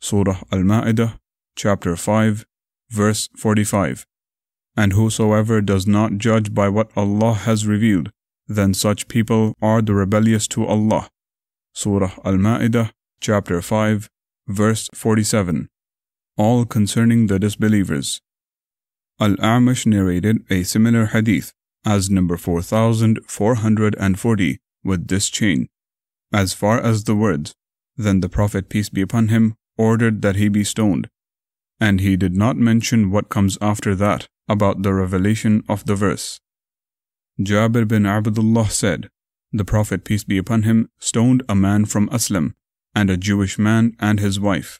Surah 0.00 0.40
Al 0.50 0.64
Ma'idah, 0.64 1.20
chapter 1.54 1.94
5, 1.94 2.44
verse 2.90 3.28
45. 3.36 4.04
And 4.76 4.92
whosoever 4.92 5.60
does 5.60 5.86
not 5.86 6.18
judge 6.18 6.52
by 6.52 6.68
what 6.68 6.90
Allah 6.96 7.34
has 7.34 7.64
revealed, 7.64 8.10
then 8.48 8.74
such 8.74 9.06
people 9.06 9.54
are 9.62 9.80
the 9.82 9.94
rebellious 9.94 10.48
to 10.48 10.66
Allah. 10.66 11.08
Surah 11.74 12.14
Al 12.24 12.38
Ma'idah, 12.38 12.90
chapter 13.20 13.62
5, 13.62 14.10
verse 14.48 14.90
47. 14.92 15.68
All 16.36 16.64
concerning 16.64 17.28
the 17.28 17.38
disbelievers. 17.38 18.20
Al 19.18 19.34
A'mash 19.40 19.86
narrated 19.86 20.44
a 20.50 20.62
similar 20.62 21.06
hadith 21.06 21.54
as 21.86 22.10
number 22.10 22.36
4440 22.36 24.58
with 24.84 25.08
this 25.08 25.30
chain, 25.30 25.70
as 26.34 26.52
far 26.52 26.78
as 26.80 27.04
the 27.04 27.14
words, 27.14 27.54
Then 27.96 28.20
the 28.20 28.28
Prophet, 28.28 28.68
peace 28.68 28.90
be 28.90 29.00
upon 29.00 29.28
him, 29.28 29.54
ordered 29.78 30.20
that 30.20 30.36
he 30.36 30.50
be 30.50 30.64
stoned. 30.64 31.08
And 31.80 32.02
he 32.02 32.14
did 32.16 32.36
not 32.36 32.58
mention 32.58 33.10
what 33.10 33.30
comes 33.30 33.56
after 33.62 33.94
that 33.94 34.28
about 34.48 34.82
the 34.82 34.92
revelation 34.92 35.64
of 35.66 35.86
the 35.86 35.94
verse. 35.94 36.38
Jabir 37.40 37.88
bin 37.88 38.04
Abdullah 38.04 38.68
said, 38.68 39.08
The 39.50 39.64
Prophet, 39.64 40.04
peace 40.04 40.24
be 40.24 40.36
upon 40.36 40.64
him, 40.64 40.90
stoned 40.98 41.42
a 41.48 41.54
man 41.54 41.86
from 41.86 42.10
Aslam, 42.10 42.52
and 42.94 43.08
a 43.08 43.16
Jewish 43.16 43.58
man 43.58 43.96
and 43.98 44.20
his 44.20 44.38
wife. 44.38 44.78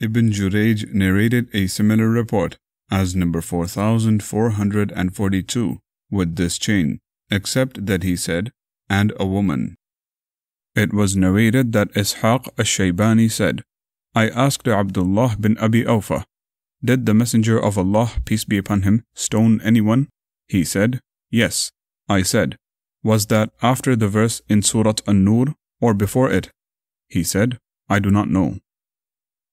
Ibn 0.00 0.32
Jurayj 0.32 0.92
narrated 0.92 1.48
a 1.52 1.68
similar 1.68 2.08
report 2.08 2.58
as 2.90 3.14
number 3.14 3.40
4442 3.40 5.78
with 6.10 6.36
this 6.36 6.58
chain, 6.58 7.00
except 7.30 7.86
that 7.86 8.02
he 8.02 8.16
said, 8.16 8.52
and 8.88 9.12
a 9.18 9.26
woman. 9.26 9.76
It 10.74 10.92
was 10.92 11.16
narrated 11.16 11.72
that 11.72 11.92
Ishaq 11.92 12.48
al-Shaybani 12.58 13.30
said, 13.30 13.62
I 14.14 14.28
asked 14.28 14.66
Abdullah 14.66 15.36
bin 15.38 15.58
Abi 15.58 15.84
Awfa, 15.84 16.24
Did 16.82 17.06
the 17.06 17.14
Messenger 17.14 17.62
of 17.62 17.76
Allah, 17.76 18.12
peace 18.24 18.44
be 18.44 18.58
upon 18.58 18.82
him, 18.82 19.04
stone 19.14 19.60
anyone? 19.62 20.08
He 20.46 20.64
said, 20.64 21.00
Yes. 21.30 21.70
I 22.08 22.22
said, 22.22 22.56
Was 23.02 23.26
that 23.26 23.50
after 23.60 23.96
the 23.96 24.08
verse 24.08 24.40
in 24.48 24.62
Surat 24.62 25.02
An-Nur 25.06 25.54
or 25.80 25.94
before 25.94 26.30
it? 26.30 26.50
He 27.08 27.22
said, 27.22 27.58
I 27.88 27.98
do 27.98 28.10
not 28.10 28.30
know. 28.30 28.58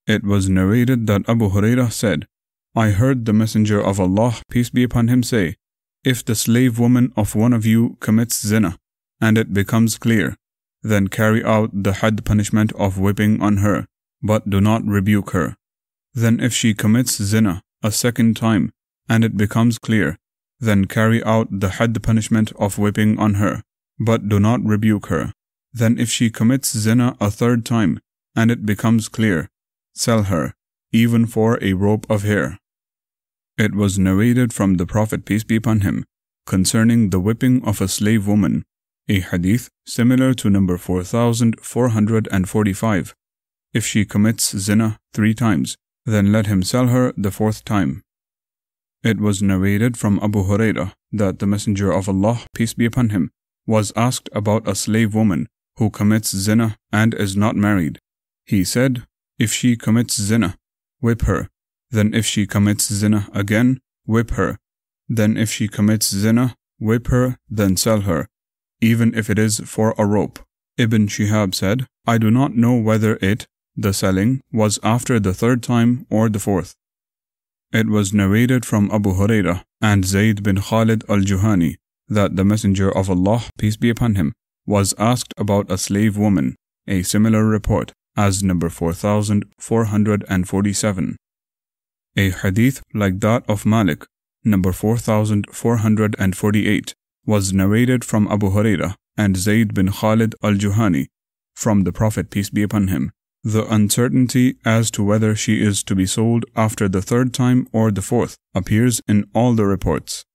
It 0.07 0.23
was 0.23 0.49
narrated 0.49 1.07
that 1.07 1.27
Abu 1.27 1.49
Hurairah 1.49 1.91
said, 1.91 2.27
I 2.75 2.89
heard 2.89 3.25
the 3.25 3.33
Messenger 3.33 3.81
of 3.81 3.99
Allah, 3.99 4.35
peace 4.49 4.69
be 4.69 4.83
upon 4.83 5.07
him, 5.07 5.23
say, 5.23 5.55
If 6.03 6.25
the 6.25 6.35
slave 6.35 6.77
woman 6.77 7.13
of 7.15 7.35
one 7.35 7.53
of 7.53 7.65
you 7.65 7.97
commits 7.99 8.45
zina, 8.45 8.77
and 9.21 9.37
it 9.37 9.53
becomes 9.53 9.97
clear, 9.97 10.35
then 10.83 11.07
carry 11.07 11.43
out 11.43 11.71
the 11.73 11.93
had 11.93 12.25
punishment 12.25 12.73
of 12.73 12.99
whipping 12.99 13.41
on 13.41 13.57
her 13.57 13.87
but 14.25 14.49
do 14.49 14.59
not 14.59 14.83
rebuke 14.85 15.31
her. 15.31 15.55
Then 16.13 16.39
if 16.39 16.53
she 16.53 16.73
commits 16.73 17.21
zina 17.21 17.61
a 17.83 17.91
second 17.91 18.35
time, 18.35 18.71
and 19.07 19.23
it 19.23 19.37
becomes 19.37 19.77
clear, 19.77 20.17
then 20.59 20.85
carry 20.85 21.23
out 21.23 21.47
the 21.51 21.71
had 21.77 22.01
punishment 22.01 22.51
of 22.57 22.79
whipping 22.79 23.19
on 23.19 23.35
her, 23.35 23.61
but 23.99 24.27
do 24.27 24.39
not 24.39 24.63
rebuke 24.63 25.07
her. 25.07 25.31
Then 25.71 25.99
if 25.99 26.09
she 26.09 26.29
commits 26.29 26.75
zina 26.75 27.15
a 27.19 27.29
third 27.29 27.65
time, 27.65 27.99
and 28.35 28.49
it 28.49 28.65
becomes 28.65 29.09
clear, 29.09 29.49
sell 29.93 30.23
her, 30.23 30.53
even 30.91 31.25
for 31.25 31.59
a 31.61 31.73
rope 31.73 32.05
of 32.09 32.23
hair. 32.23 32.57
It 33.57 33.73
was 33.73 33.97
narrated 33.97 34.51
from 34.51 34.75
the 34.75 34.85
Prophet, 34.85 35.25
peace 35.25 35.43
be 35.43 35.55
upon 35.55 35.81
him, 35.81 36.03
concerning 36.45 37.09
the 37.09 37.19
whipping 37.19 37.63
of 37.63 37.81
a 37.81 37.87
slave 37.87 38.27
woman, 38.27 38.63
a 39.07 39.21
hadith 39.21 39.69
similar 39.85 40.33
to 40.33 40.49
number 40.49 40.77
4445, 40.77 43.15
if 43.73 43.85
she 43.85 44.05
commits 44.05 44.57
zina 44.57 44.97
three 45.13 45.33
times, 45.33 45.77
then 46.05 46.31
let 46.31 46.47
him 46.47 46.63
sell 46.63 46.87
her 46.87 47.13
the 47.17 47.31
fourth 47.31 47.65
time. 47.65 48.01
It 49.03 49.19
was 49.19 49.41
narrated 49.41 49.97
from 49.97 50.19
Abu 50.21 50.43
Hurairah 50.43 50.93
that 51.11 51.39
the 51.39 51.45
Messenger 51.45 51.91
of 51.91 52.07
Allah, 52.09 52.41
peace 52.53 52.73
be 52.73 52.85
upon 52.85 53.09
him, 53.09 53.31
was 53.67 53.91
asked 53.95 54.29
about 54.31 54.67
a 54.67 54.75
slave 54.75 55.13
woman 55.13 55.47
who 55.77 55.89
commits 55.89 56.35
zina 56.35 56.77
and 56.91 57.13
is 57.13 57.35
not 57.35 57.55
married. 57.55 57.99
He 58.45 58.63
said, 58.63 59.03
If 59.37 59.51
she 59.51 59.75
commits 59.75 60.21
zina, 60.21 60.55
whip 61.01 61.23
her. 61.23 61.49
Then 61.91 62.13
if 62.13 62.25
she 62.25 62.47
commits 62.47 62.91
zina 62.91 63.27
again, 63.33 63.79
whip 64.05 64.31
her. 64.31 64.57
Then 65.07 65.37
if 65.37 65.51
she 65.51 65.67
commits 65.67 66.09
zina, 66.09 66.55
whip 66.79 67.07
her, 67.07 67.37
then 67.49 67.77
sell 67.77 68.01
her, 68.01 68.27
even 68.81 69.13
if 69.15 69.29
it 69.29 69.39
is 69.39 69.59
for 69.59 69.93
a 69.97 70.05
rope. 70.05 70.39
Ibn 70.77 71.07
Shihab 71.07 71.55
said, 71.55 71.87
I 72.05 72.17
do 72.17 72.29
not 72.29 72.55
know 72.55 72.75
whether 72.75 73.17
it, 73.21 73.47
the 73.75 73.93
selling 73.93 74.41
was 74.51 74.79
after 74.83 75.19
the 75.19 75.33
third 75.33 75.63
time 75.63 76.05
or 76.09 76.29
the 76.29 76.39
fourth. 76.39 76.75
It 77.71 77.87
was 77.87 78.13
narrated 78.13 78.65
from 78.65 78.91
Abu 78.91 79.13
Hurairah 79.13 79.63
and 79.81 80.05
Zayd 80.05 80.43
bin 80.43 80.61
Khalid 80.61 81.03
al-Juhani 81.09 81.75
that 82.07 82.35
the 82.35 82.45
Messenger 82.45 82.95
of 82.95 83.09
Allah, 83.09 83.45
peace 83.57 83.77
be 83.77 83.89
upon 83.89 84.15
him, 84.15 84.33
was 84.65 84.93
asked 84.97 85.33
about 85.37 85.71
a 85.71 85.77
slave 85.77 86.17
woman. 86.17 86.55
a 86.87 87.03
similar 87.03 87.45
report 87.45 87.93
as 88.15 88.43
number 88.43 88.69
4447. 88.69 91.17
A 92.17 92.29
hadith 92.29 92.81
like 92.93 93.19
that 93.19 93.43
of 93.49 93.65
Malik, 93.65 94.05
number 94.43 94.71
4448, 94.71 96.95
was 97.25 97.51
narrated 97.51 98.05
from 98.05 98.29
Abu 98.29 98.51
Hurairah 98.51 98.95
and 99.17 99.35
Zayd 99.35 99.73
bin 99.73 99.91
Khalid 99.91 100.33
al-Juhani 100.41 101.07
from 101.55 101.83
the 101.83 101.91
Prophet 101.91 102.29
peace 102.29 102.49
be 102.49 102.63
upon 102.63 102.87
him. 102.87 103.11
The 103.43 103.69
uncertainty 103.71 104.55
as 104.65 104.89
to 104.91 105.03
whether 105.03 105.35
she 105.35 105.61
is 105.61 105.83
to 105.83 105.95
be 105.95 106.05
sold 106.05 106.45
after 106.55 106.87
the 106.87 107.01
third 107.01 107.33
time 107.33 107.67
or 107.71 107.91
the 107.91 108.01
fourth 108.01 108.37
appears 108.53 109.01
in 109.07 109.29
all 109.33 109.53
the 109.53 109.65
reports. 109.65 110.25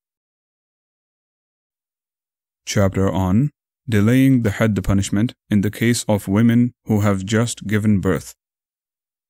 Chapter 2.67 3.11
on 3.11 3.51
Delaying 3.89 4.43
the 4.43 4.51
Hadd 4.51 4.83
punishment 4.85 5.33
in 5.49 5.63
the 5.63 5.71
case 5.71 6.05
of 6.07 6.29
women 6.29 6.73
who 6.85 7.01
have 7.01 7.25
just 7.25 7.67
given 7.67 8.01
birth. 8.01 8.35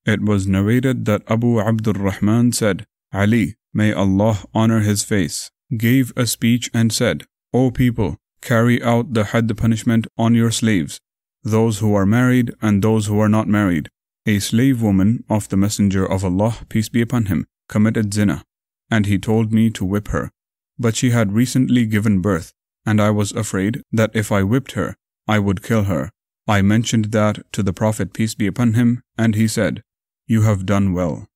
It 0.07 0.23
was 0.23 0.47
narrated 0.47 1.05
that 1.05 1.23
Abu 1.29 1.61
Abdul 1.61 1.95
Rahman 1.95 2.53
said, 2.53 2.87
Ali, 3.13 3.57
may 3.75 3.93
Allah 3.93 4.39
honor 4.55 4.81
his 4.81 5.05
face, 5.05 5.51
gave 5.77 6.13
a 6.17 6.27
speech 6.27 6.71
and 6.73 6.93
said, 6.93 7.25
O 7.53 7.71
people, 7.71 8.17
carry 8.41 8.83
out 8.83 9.13
the 9.13 9.25
Hadd 9.25 9.55
punishment 9.57 10.07
on 10.17 10.35
your 10.35 10.51
slaves, 10.51 11.01
those 11.43 11.81
who 11.81 11.95
are 11.95 12.07
married 12.07 12.55
and 12.63 12.83
those 12.83 13.07
who 13.07 13.21
are 13.21 13.29
not 13.29 13.49
married. 13.49 13.91
A 14.27 14.39
slave 14.39 14.83
woman 14.83 15.25
of 15.29 15.49
the 15.49 15.57
Messenger 15.57 16.05
of 16.07 16.25
Allah, 16.25 16.59
peace 16.69 16.89
be 16.89 17.03
upon 17.03 17.27
him, 17.27 17.47
committed 17.69 18.15
zina, 18.15 18.45
and 18.91 19.07
he 19.07 19.19
told 19.19 19.53
me 19.53 19.71
to 19.71 19.85
whip 19.85 20.09
her. 20.09 20.31
But 20.79 20.97
she 20.97 21.11
had 21.11 21.33
recently 21.33 21.87
given 21.87 22.21
birth, 22.21 22.53
and 22.87 23.01
I 23.01 23.11
was 23.11 23.33
afraid 23.33 23.83
that 23.93 24.11
if 24.15 24.33
I 24.33 24.43
whipped 24.43 24.73
her, 24.73 24.97
I 25.29 25.39
would 25.39 25.63
kill 25.63 25.85
her. 25.85 26.11
I 26.49 26.63
mentioned 26.63 27.13
that 27.13 27.53
to 27.53 27.63
the 27.63 27.73
Prophet, 27.73 28.13
peace 28.13 28.35
be 28.35 28.47
upon 28.47 28.75
him, 28.75 29.03
and 29.17 29.35
he 29.35 29.47
said, 29.47 29.83
You 30.31 30.43
have 30.43 30.65
done 30.65 30.93
well. 30.93 31.27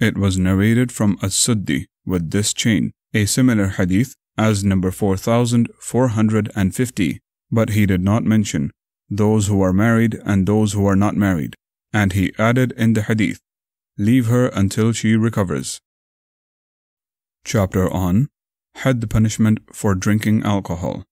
It 0.00 0.18
was 0.18 0.36
narrated 0.36 0.90
from 0.90 1.16
As-Suddi 1.22 1.86
with 2.04 2.32
this 2.32 2.52
chain, 2.52 2.90
a 3.14 3.26
similar 3.26 3.68
hadith 3.68 4.16
as 4.36 4.64
number 4.64 4.90
4450, 4.90 7.20
but 7.52 7.68
he 7.68 7.86
did 7.86 8.00
not 8.00 8.24
mention 8.24 8.72
those 9.08 9.46
who 9.46 9.62
are 9.62 9.72
married 9.72 10.20
and 10.24 10.48
those 10.48 10.72
who 10.72 10.84
are 10.84 10.96
not 10.96 11.14
married. 11.14 11.54
And 11.92 12.12
he 12.12 12.32
added 12.40 12.72
in 12.72 12.94
the 12.94 13.02
hadith, 13.02 13.38
Leave 13.96 14.26
her 14.26 14.48
until 14.48 14.90
she 14.90 15.14
recovers. 15.14 15.80
Chapter 17.44 17.88
on 17.88 18.30
Had 18.82 19.00
the 19.00 19.06
punishment 19.06 19.60
for 19.72 19.94
drinking 19.94 20.42
alcohol. 20.42 21.04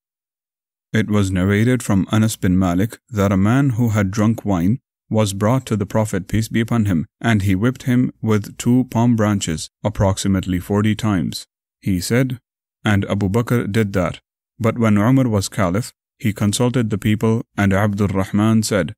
It 0.92 1.09
was 1.09 1.31
narrated 1.31 1.85
from 1.85 2.09
Anas 2.11 2.35
bin 2.35 2.59
Malik 2.59 2.98
that 3.09 3.31
a 3.31 3.37
man 3.37 3.70
who 3.79 3.90
had 3.90 4.11
drunk 4.11 4.44
wine 4.44 4.81
was 5.10 5.32
brought 5.32 5.66
to 5.66 5.76
the 5.76 5.86
Prophet, 5.86 6.28
peace 6.28 6.48
be 6.48 6.60
upon 6.60 6.86
him, 6.86 7.06
and 7.20 7.42
he 7.42 7.54
whipped 7.54 7.82
him 7.82 8.12
with 8.22 8.56
two 8.56 8.84
palm 8.84 9.16
branches 9.16 9.68
approximately 9.82 10.60
forty 10.60 10.94
times. 10.94 11.46
He 11.80 12.00
said, 12.00 12.38
and 12.84 13.04
Abu 13.06 13.28
Bakr 13.28 13.70
did 13.70 13.92
that. 13.92 14.20
But 14.58 14.78
when 14.78 14.96
Umar 14.96 15.28
was 15.28 15.48
caliph, 15.48 15.92
he 16.18 16.32
consulted 16.32 16.90
the 16.90 16.98
people, 16.98 17.42
and 17.56 17.72
Abdul 17.72 18.08
Rahman 18.08 18.62
said, 18.62 18.94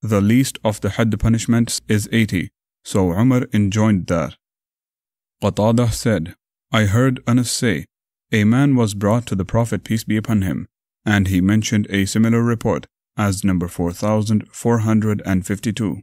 The 0.00 0.20
least 0.20 0.58
of 0.64 0.80
the 0.80 0.90
Hadd 0.90 1.18
punishments 1.20 1.80
is 1.88 2.08
80. 2.10 2.50
So 2.84 3.12
Umar 3.12 3.46
enjoined 3.52 4.06
that. 4.08 4.36
Qatadah 5.42 5.92
said, 5.92 6.34
I 6.72 6.84
heard 6.84 7.22
Anas 7.26 7.50
say, 7.50 7.86
A 8.32 8.44
man 8.44 8.74
was 8.74 8.94
brought 8.94 9.26
to 9.26 9.34
the 9.34 9.44
Prophet, 9.44 9.84
peace 9.84 10.04
be 10.04 10.16
upon 10.16 10.42
him, 10.42 10.66
and 11.04 11.28
he 11.28 11.40
mentioned 11.40 11.86
a 11.90 12.06
similar 12.06 12.42
report 12.42 12.86
as 13.16 13.44
number 13.44 13.68
4452. 13.68 16.00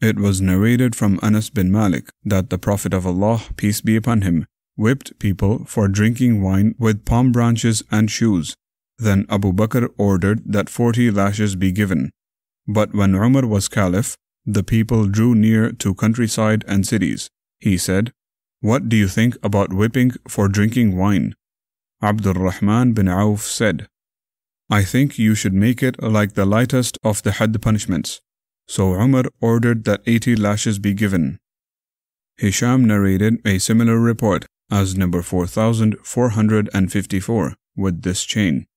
It 0.00 0.18
was 0.18 0.40
narrated 0.40 0.96
from 0.96 1.20
Anas 1.22 1.50
bin 1.50 1.70
Malik 1.70 2.08
that 2.24 2.48
the 2.48 2.58
Prophet 2.58 2.94
of 2.94 3.06
Allah, 3.06 3.42
peace 3.56 3.82
be 3.82 3.96
upon 3.96 4.22
him, 4.22 4.46
whipped 4.76 5.18
people 5.18 5.66
for 5.66 5.88
drinking 5.88 6.42
wine 6.42 6.74
with 6.78 7.04
palm 7.04 7.32
branches 7.32 7.82
and 7.90 8.10
shoes. 8.10 8.54
Then 8.98 9.26
Abu 9.28 9.52
Bakr 9.52 9.90
ordered 9.98 10.42
that 10.46 10.70
forty 10.70 11.10
lashes 11.10 11.54
be 11.54 11.70
given. 11.70 12.10
But 12.66 12.94
when 12.94 13.14
Umar 13.14 13.46
was 13.46 13.68
caliph, 13.68 14.16
the 14.46 14.62
people 14.62 15.06
drew 15.06 15.34
near 15.34 15.72
to 15.72 15.94
countryside 15.94 16.64
and 16.66 16.86
cities. 16.86 17.28
He 17.58 17.76
said, 17.76 18.12
What 18.60 18.88
do 18.88 18.96
you 18.96 19.08
think 19.08 19.36
about 19.42 19.72
whipping 19.72 20.12
for 20.28 20.48
drinking 20.48 20.96
wine? 20.96 21.34
Abdul 22.02 22.34
Rahman 22.34 22.94
bin 22.94 23.08
Auf 23.08 23.42
said, 23.42 23.86
I 24.72 24.84
think 24.84 25.18
you 25.18 25.34
should 25.34 25.52
make 25.52 25.82
it 25.82 26.00
like 26.00 26.34
the 26.34 26.46
lightest 26.46 26.96
of 27.02 27.24
the 27.24 27.32
Hadd 27.32 27.60
punishments. 27.60 28.20
So 28.68 28.94
Umar 28.94 29.24
ordered 29.40 29.82
that 29.84 30.00
80 30.06 30.36
lashes 30.36 30.78
be 30.78 30.94
given. 30.94 31.40
Hisham 32.36 32.84
narrated 32.84 33.40
a 33.44 33.58
similar 33.58 33.98
report 33.98 34.46
as 34.70 34.96
number 34.96 35.22
4454 35.22 37.54
with 37.76 38.02
this 38.02 38.24
chain. 38.24 38.68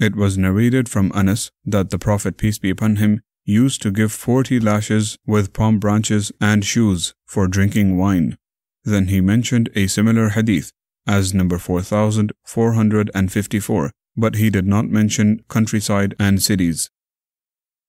It 0.00 0.16
was 0.16 0.38
narrated 0.38 0.88
from 0.88 1.12
Anas 1.14 1.50
that 1.66 1.90
the 1.90 1.98
Prophet, 1.98 2.38
peace 2.38 2.58
be 2.58 2.70
upon 2.70 2.96
him, 2.96 3.20
used 3.44 3.82
to 3.82 3.90
give 3.90 4.10
forty 4.10 4.58
lashes 4.58 5.18
with 5.26 5.52
palm 5.52 5.78
branches 5.78 6.32
and 6.40 6.64
shoes 6.64 7.12
for 7.26 7.46
drinking 7.46 7.98
wine. 7.98 8.38
Then 8.84 9.08
he 9.08 9.20
mentioned 9.20 9.68
a 9.74 9.86
similar 9.86 10.30
hadith 10.30 10.72
as 11.06 11.34
number 11.34 11.58
4454, 11.58 13.92
but 14.16 14.36
he 14.36 14.50
did 14.50 14.66
not 14.66 14.88
mention 14.88 15.42
countryside 15.48 16.14
and 16.18 16.42
cities. 16.42 16.90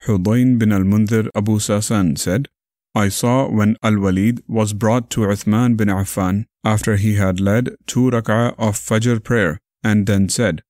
Hudayn 0.03 0.59
bin 0.59 0.71
al-Mundhir 0.71 1.29
Abu 1.35 1.57
Sasan 1.57 2.17
said, 2.17 2.47
I 2.93 3.09
saw 3.09 3.49
when 3.49 3.75
Al-Walid 3.83 4.41
was 4.47 4.73
brought 4.73 5.09
to 5.11 5.21
Uthman 5.21 5.75
bin 5.75 5.89
Affan 5.89 6.45
after 6.63 6.95
he 6.95 7.15
had 7.15 7.39
led 7.41 7.75
two 7.85 8.09
rak'ah 8.09 8.55
of 8.57 8.77
Fajr 8.77 9.21
prayer 9.23 9.59
and 9.83 10.07
then 10.07 10.29
said, 10.29 10.63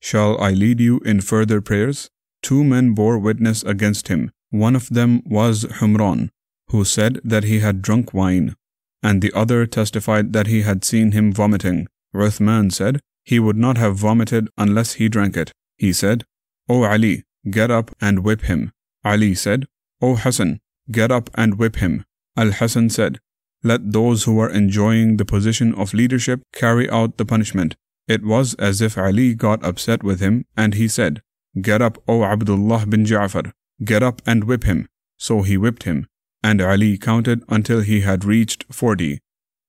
Shall 0.00 0.38
I 0.40 0.50
lead 0.50 0.80
you 0.80 0.98
in 1.00 1.20
further 1.20 1.60
prayers? 1.60 2.10
Two 2.42 2.62
men 2.62 2.92
bore 2.92 3.18
witness 3.18 3.62
against 3.62 4.08
him. 4.08 4.30
One 4.50 4.76
of 4.76 4.88
them 4.90 5.22
was 5.24 5.64
Humran, 5.64 6.28
who 6.68 6.84
said 6.84 7.20
that 7.24 7.44
he 7.44 7.60
had 7.60 7.80
drunk 7.80 8.12
wine, 8.12 8.54
and 9.02 9.22
the 9.22 9.32
other 9.32 9.64
testified 9.64 10.32
that 10.32 10.48
he 10.48 10.62
had 10.62 10.84
seen 10.84 11.12
him 11.12 11.32
vomiting. 11.32 11.86
Uthman 12.14 12.70
said, 12.72 13.00
He 13.24 13.38
would 13.38 13.56
not 13.56 13.78
have 13.78 13.96
vomited 13.96 14.48
unless 14.58 14.94
he 14.94 15.08
drank 15.08 15.36
it. 15.36 15.52
He 15.76 15.92
said, 15.92 16.24
O 16.68 16.84
Ali, 16.84 17.24
get 17.50 17.70
up 17.70 17.90
and 18.00 18.24
whip 18.24 18.42
him. 18.42 18.72
Ali 19.04 19.34
said, 19.34 19.66
O 20.00 20.16
Hassan, 20.16 20.60
get 20.90 21.10
up 21.10 21.30
and 21.34 21.58
whip 21.58 21.76
him. 21.76 22.04
Al 22.36 22.52
Hassan 22.52 22.88
said, 22.90 23.18
let 23.64 23.92
those 23.92 24.24
who 24.24 24.40
are 24.40 24.50
enjoying 24.50 25.16
the 25.16 25.24
position 25.24 25.72
of 25.74 25.94
leadership 25.94 26.42
carry 26.52 26.90
out 26.90 27.16
the 27.16 27.24
punishment. 27.24 27.76
It 28.08 28.24
was 28.24 28.54
as 28.54 28.80
if 28.80 28.98
Ali 28.98 29.34
got 29.34 29.64
upset 29.64 30.02
with 30.02 30.20
him 30.20 30.44
and 30.56 30.74
he 30.74 30.88
said, 30.88 31.22
Get 31.60 31.80
up, 31.80 31.98
O 32.08 32.24
Abdullah 32.24 32.86
bin 32.86 33.04
Ja'far, 33.04 33.52
get 33.84 34.02
up 34.02 34.20
and 34.26 34.44
whip 34.44 34.64
him. 34.64 34.88
So 35.16 35.42
he 35.42 35.56
whipped 35.56 35.84
him, 35.84 36.06
and 36.42 36.60
Ali 36.60 36.98
counted 36.98 37.44
until 37.48 37.82
he 37.82 38.00
had 38.00 38.24
reached 38.24 38.64
forty. 38.72 39.20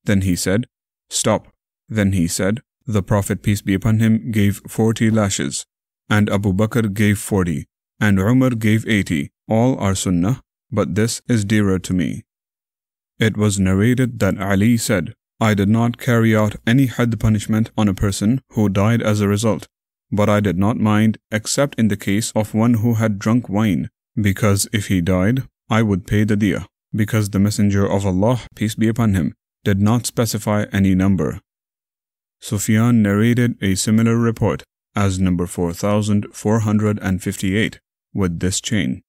Then 0.06 0.22
he 0.22 0.36
said, 0.36 0.66
Stop. 1.10 1.50
Then 1.88 2.14
he 2.14 2.28
said, 2.28 2.62
The 2.86 3.04
Prophet, 3.04 3.42
peace 3.42 3.62
be 3.62 3.74
upon 3.74 4.00
him, 4.00 4.32
gave 4.32 4.62
forty 4.68 5.10
lashes, 5.10 5.66
and 6.10 6.30
Abu 6.30 6.54
Bakr 6.54 6.94
gave 6.94 7.18
forty, 7.18 7.66
and 8.00 8.20
Umar 8.20 8.52
gave 8.52 8.88
eighty. 8.88 9.32
All 9.48 9.78
are 9.80 9.96
sunnah, 9.96 10.42
but 10.72 10.96
this 10.96 11.22
is 11.28 11.46
dearer 11.46 11.80
to 11.80 11.94
me. 11.94 12.24
It 13.20 13.38
was 13.38 13.60
narrated 13.60 14.20
that 14.20 14.40
Ali 14.40 14.78
said, 14.78 15.14
I 15.40 15.54
did 15.54 15.70
not 15.70 15.98
carry 15.98 16.36
out 16.36 16.56
any 16.66 16.86
hadd 16.86 17.20
punishment 17.20 17.72
on 17.78 17.88
a 17.88 17.94
person 17.94 18.42
who 18.52 18.70
died 18.70 19.02
as 19.02 19.20
a 19.20 19.28
result, 19.28 19.68
but 20.12 20.30
I 20.30 20.40
did 20.40 20.58
not 20.58 20.78
mind 20.78 21.18
except 21.32 21.78
in 21.78 21.90
the 21.90 21.98
case 21.98 22.32
of 22.36 22.54
one 22.54 22.76
who 22.76 22.96
had 22.96 23.20
drunk 23.20 23.50
wine, 23.50 23.90
because 24.16 24.68
if 24.72 24.88
he 24.88 25.02
died, 25.02 25.44
I 25.70 25.82
would 25.84 26.08
pay 26.08 26.24
the 26.24 26.38
diya, 26.38 26.66
because 26.96 27.30
the 27.30 27.40
Messenger 27.40 27.86
of 27.86 28.06
Allah, 28.06 28.42
peace 28.56 28.76
be 28.76 28.88
upon 28.88 29.14
him, 29.14 29.34
did 29.64 29.82
not 29.82 30.06
specify 30.06 30.66
any 30.72 30.96
number. 30.96 31.40
Sufyan 32.44 33.02
narrated 33.02 33.58
a 33.62 33.74
similar 33.74 34.18
report 34.18 34.64
as 34.98 35.18
number 35.18 35.48
4458 35.48 37.80
with 38.14 38.42
this 38.42 38.60
chain. 38.60 39.02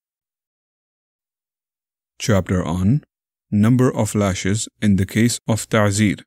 Chapter 2.17 2.65
on 2.65 3.03
number 3.51 3.93
of 3.93 4.15
lashes 4.15 4.69
in 4.81 4.95
the 4.95 5.05
case 5.05 5.41
of 5.49 5.69
ta'zir. 5.69 6.19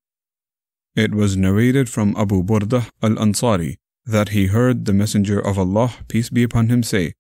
It 0.98 1.16
was 1.16 1.38
narrated 1.38 1.88
from 1.88 2.14
Abu 2.18 2.44
Burdah 2.44 2.90
al-Ansari 3.02 3.78
that 4.06 4.28
he 4.30 4.48
heard 4.48 4.84
the 4.84 4.92
Messenger 4.92 5.40
of 5.40 5.58
Allah, 5.58 5.94
peace 6.10 6.30
be 6.30 6.44
upon 6.44 6.68
him, 6.68 6.84
say, 6.84 7.14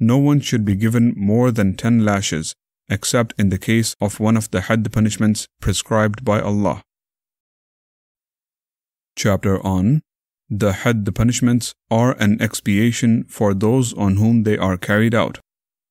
No 0.00 0.16
one 0.16 0.40
should 0.40 0.64
be 0.64 0.74
given 0.74 1.12
more 1.14 1.50
than 1.50 1.76
ten 1.76 2.02
lashes, 2.02 2.54
except 2.88 3.34
in 3.38 3.50
the 3.50 3.58
case 3.58 3.94
of 4.00 4.20
one 4.20 4.38
of 4.38 4.50
the 4.52 4.62
hadd 4.62 4.90
punishments 4.90 5.48
prescribed 5.60 6.24
by 6.24 6.40
Allah. 6.40 6.82
Chapter 9.18 9.58
on 9.66 10.02
The 10.48 10.72
had 10.84 11.04
the 11.04 11.10
punishments 11.10 11.74
are 11.90 12.12
an 12.20 12.40
expiation 12.40 13.24
for 13.24 13.52
those 13.52 13.92
on 13.94 14.14
whom 14.14 14.44
they 14.44 14.56
are 14.56 14.76
carried 14.76 15.12
out. 15.12 15.40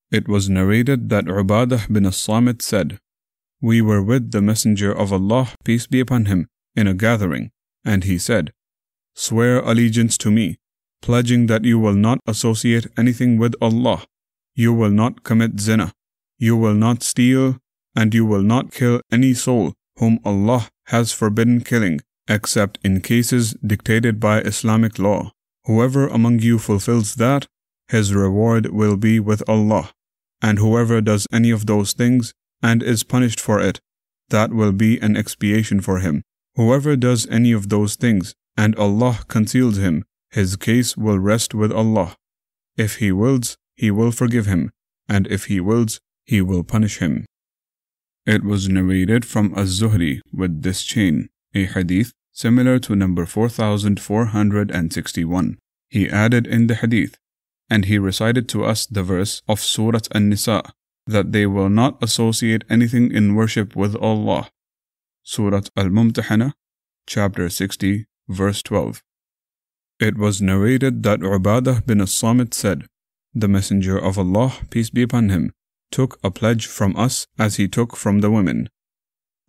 It 0.10 0.30
was 0.30 0.48
narrated 0.48 1.10
that 1.10 1.26
Ubadah 1.26 1.92
bin 1.92 2.06
as-Samit 2.06 2.62
said, 2.62 3.00
We 3.62 3.82
were 3.82 4.02
with 4.02 4.32
the 4.32 4.42
Messenger 4.42 4.94
of 4.94 5.12
Allah, 5.12 5.50
peace 5.66 5.88
be 5.88 6.00
upon 6.00 6.28
him, 6.28 6.48
in 6.74 6.88
a 6.88 6.94
gathering, 6.94 7.52
and 7.84 8.06
he 8.06 8.18
said, 8.18 8.54
Swear 9.14 9.60
allegiance 9.60 10.18
to 10.20 10.32
me, 10.32 10.56
pledging 11.02 11.48
that 11.48 11.66
you 11.66 11.78
will 11.78 11.96
not 11.96 12.20
associate 12.26 12.88
anything 12.98 13.38
with 13.38 13.56
Allah, 13.62 14.06
you 14.56 14.72
will 14.72 14.96
not 15.04 15.24
commit 15.24 15.60
zina, 15.60 15.92
you 16.40 16.56
will 16.56 16.76
not 16.76 17.04
steal, 17.04 17.58
and 17.94 18.14
you 18.14 18.26
will 18.26 18.44
not 18.54 18.72
kill 18.72 19.02
any 19.12 19.34
soul 19.34 19.74
whom 20.00 20.20
Allah 20.24 20.70
has 20.86 21.12
forbidden 21.12 21.60
killing, 21.60 22.00
except 22.28 22.80
in 22.84 23.02
cases 23.02 23.56
dictated 23.66 24.20
by 24.20 24.42
Islamic 24.42 25.00
law. 25.00 25.32
Whoever 25.66 26.08
among 26.08 26.40
you 26.40 26.60
fulfills 26.60 27.16
that, 27.16 27.46
his 27.88 28.14
reward 28.14 28.68
will 28.68 28.98
be 28.98 29.20
with 29.20 29.48
Allah. 29.48 29.92
And 30.42 30.60
whoever 30.60 31.02
does 31.02 31.26
any 31.32 31.52
of 31.52 31.66
those 31.66 31.94
things 31.94 32.34
and 32.62 32.84
is 32.84 33.04
punished 33.04 33.40
for 33.40 33.60
it, 33.60 33.80
that 34.30 34.54
will 34.54 34.72
be 34.72 35.00
an 35.00 35.16
expiation 35.16 35.82
for 35.82 36.00
him. 36.00 36.22
Whoever 36.56 36.96
does 36.96 37.28
any 37.28 37.52
of 37.52 37.70
those 37.70 37.96
things 37.96 38.34
and 38.56 38.76
Allah 38.76 39.20
conceals 39.28 39.78
him, 39.78 40.04
his 40.32 40.56
case 40.56 40.98
will 40.98 41.20
rest 41.20 41.54
with 41.54 41.72
Allah. 41.72 42.16
If 42.76 42.98
He 42.98 43.12
wills, 43.12 43.58
He 43.76 43.92
will 43.92 44.12
forgive 44.12 44.46
him, 44.46 44.72
and 45.08 45.28
if 45.28 45.46
He 45.46 45.60
wills, 45.60 46.00
He 46.26 46.42
will 46.42 46.64
punish 46.64 47.00
him. 47.00 47.26
It 48.26 48.44
was 48.44 48.68
narrated 48.68 49.26
from 49.26 49.54
Az-Zuhri 49.56 50.20
with 50.34 50.62
this 50.62 50.84
chain, 50.84 51.30
a 51.56 51.66
hadith 51.66 52.12
similar 52.38 52.78
to 52.78 52.96
number 52.96 53.26
4461. 53.26 55.58
He 55.90 56.08
added 56.08 56.46
in 56.46 56.68
the 56.68 56.76
hadith, 56.76 57.18
and 57.68 57.86
he 57.86 57.98
recited 57.98 58.48
to 58.50 58.64
us 58.64 58.86
the 58.86 59.02
verse 59.02 59.42
of 59.48 59.60
Surah 59.60 60.02
An-Nisa, 60.12 60.62
that 61.08 61.32
they 61.32 61.48
will 61.48 61.70
not 61.70 61.98
associate 62.04 62.64
anything 62.70 63.12
in 63.12 63.34
worship 63.34 63.76
with 63.76 63.96
Allah. 63.96 64.52
Surah 65.24 65.64
Al-Mumtahana, 65.76 66.54
chapter 67.08 67.50
60, 67.50 68.06
verse 68.30 68.62
12. 68.62 69.02
It 70.00 70.16
was 70.16 70.40
narrated 70.40 71.02
that 71.02 71.22
Ubadah 71.22 71.88
bin 71.88 72.02
as-Samit 72.02 72.54
said, 72.54 72.86
The 73.34 73.48
Messenger 73.48 73.98
of 73.98 74.20
Allah, 74.20 74.54
peace 74.70 74.92
be 74.92 75.02
upon 75.02 75.30
him, 75.30 75.54
took 75.90 76.20
a 76.24 76.30
pledge 76.30 76.68
from 76.68 76.96
us 76.96 77.26
as 77.40 77.56
he 77.56 77.68
took 77.68 77.98
from 77.98 78.20
the 78.20 78.30
women, 78.30 78.70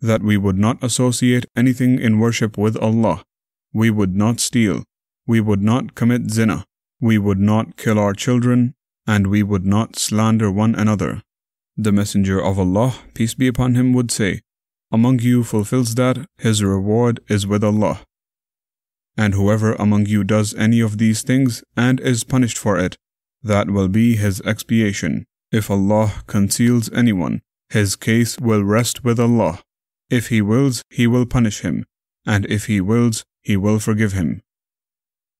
that 0.01 0.23
we 0.23 0.37
would 0.37 0.57
not 0.57 0.83
associate 0.83 1.45
anything 1.55 1.99
in 1.99 2.19
worship 2.19 2.57
with 2.57 2.77
Allah, 2.77 3.23
we 3.73 3.89
would 3.89 4.15
not 4.15 4.39
steal, 4.39 4.83
we 5.27 5.39
would 5.39 5.61
not 5.61 5.95
commit 5.95 6.31
zina, 6.31 6.65
we 6.99 7.17
would 7.17 7.39
not 7.39 7.77
kill 7.77 7.99
our 7.99 8.13
children, 8.13 8.73
and 9.05 9.27
we 9.27 9.43
would 9.43 9.65
not 9.65 9.97
slander 9.97 10.51
one 10.51 10.75
another. 10.75 11.21
The 11.77 11.91
Messenger 11.91 12.41
of 12.43 12.59
Allah, 12.59 12.95
peace 13.13 13.33
be 13.33 13.47
upon 13.47 13.75
him, 13.75 13.93
would 13.93 14.11
say, 14.11 14.41
Among 14.91 15.19
you 15.19 15.43
fulfills 15.43 15.95
that, 15.95 16.25
his 16.37 16.63
reward 16.63 17.19
is 17.27 17.45
with 17.45 17.63
Allah. 17.63 18.01
And 19.15 19.33
whoever 19.33 19.73
among 19.73 20.07
you 20.07 20.23
does 20.23 20.53
any 20.55 20.79
of 20.79 20.97
these 20.97 21.21
things 21.21 21.63
and 21.77 21.99
is 21.99 22.23
punished 22.23 22.57
for 22.57 22.77
it, 22.77 22.97
that 23.43 23.69
will 23.69 23.87
be 23.87 24.15
his 24.15 24.41
expiation. 24.41 25.25
If 25.51 25.69
Allah 25.69 26.23
conceals 26.27 26.91
anyone, 26.91 27.41
his 27.69 27.95
case 27.95 28.39
will 28.39 28.63
rest 28.63 29.03
with 29.03 29.19
Allah. 29.19 29.59
If 30.09 30.27
He 30.27 30.41
wills, 30.41 30.81
He 30.89 31.07
will 31.07 31.25
punish 31.25 31.61
him, 31.61 31.85
and 32.25 32.45
if 32.47 32.65
He 32.65 32.81
wills, 32.81 33.23
He 33.41 33.55
will 33.57 33.79
forgive 33.79 34.13
him. 34.13 34.41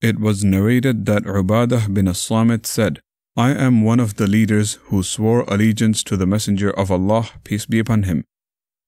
It 0.01 0.20
was 0.20 0.45
narrated 0.45 1.05
that 1.07 1.24
Ubadah 1.24 1.93
bin 1.93 2.07
as-Samit 2.07 2.65
said, 2.65 3.01
I 3.36 3.51
am 3.51 3.84
one 3.84 3.99
of 3.99 4.15
the 4.15 4.28
leaders 4.28 4.80
who 4.86 5.03
swore 5.03 5.43
allegiance 5.47 6.03
to 6.03 6.17
the 6.17 6.26
Messenger 6.26 6.72
of 6.72 6.91
Allah, 6.91 7.30
peace 7.43 7.65
be 7.65 7.80
upon 7.80 8.03
him. 8.03 8.26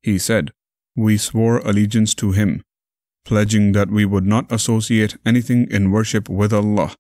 He 0.04 0.18
said, 0.18 0.52
We 0.96 1.18
swore 1.18 1.60
allegiance 1.60 2.14
to 2.16 2.32
him, 2.32 2.62
pledging 3.24 3.74
that 3.74 3.90
we 3.90 4.04
would 4.04 4.26
not 4.26 4.52
associate 4.52 5.16
anything 5.26 5.70
in 5.70 5.92
worship 5.92 6.28
with 6.28 6.52
Allah. 6.52 6.96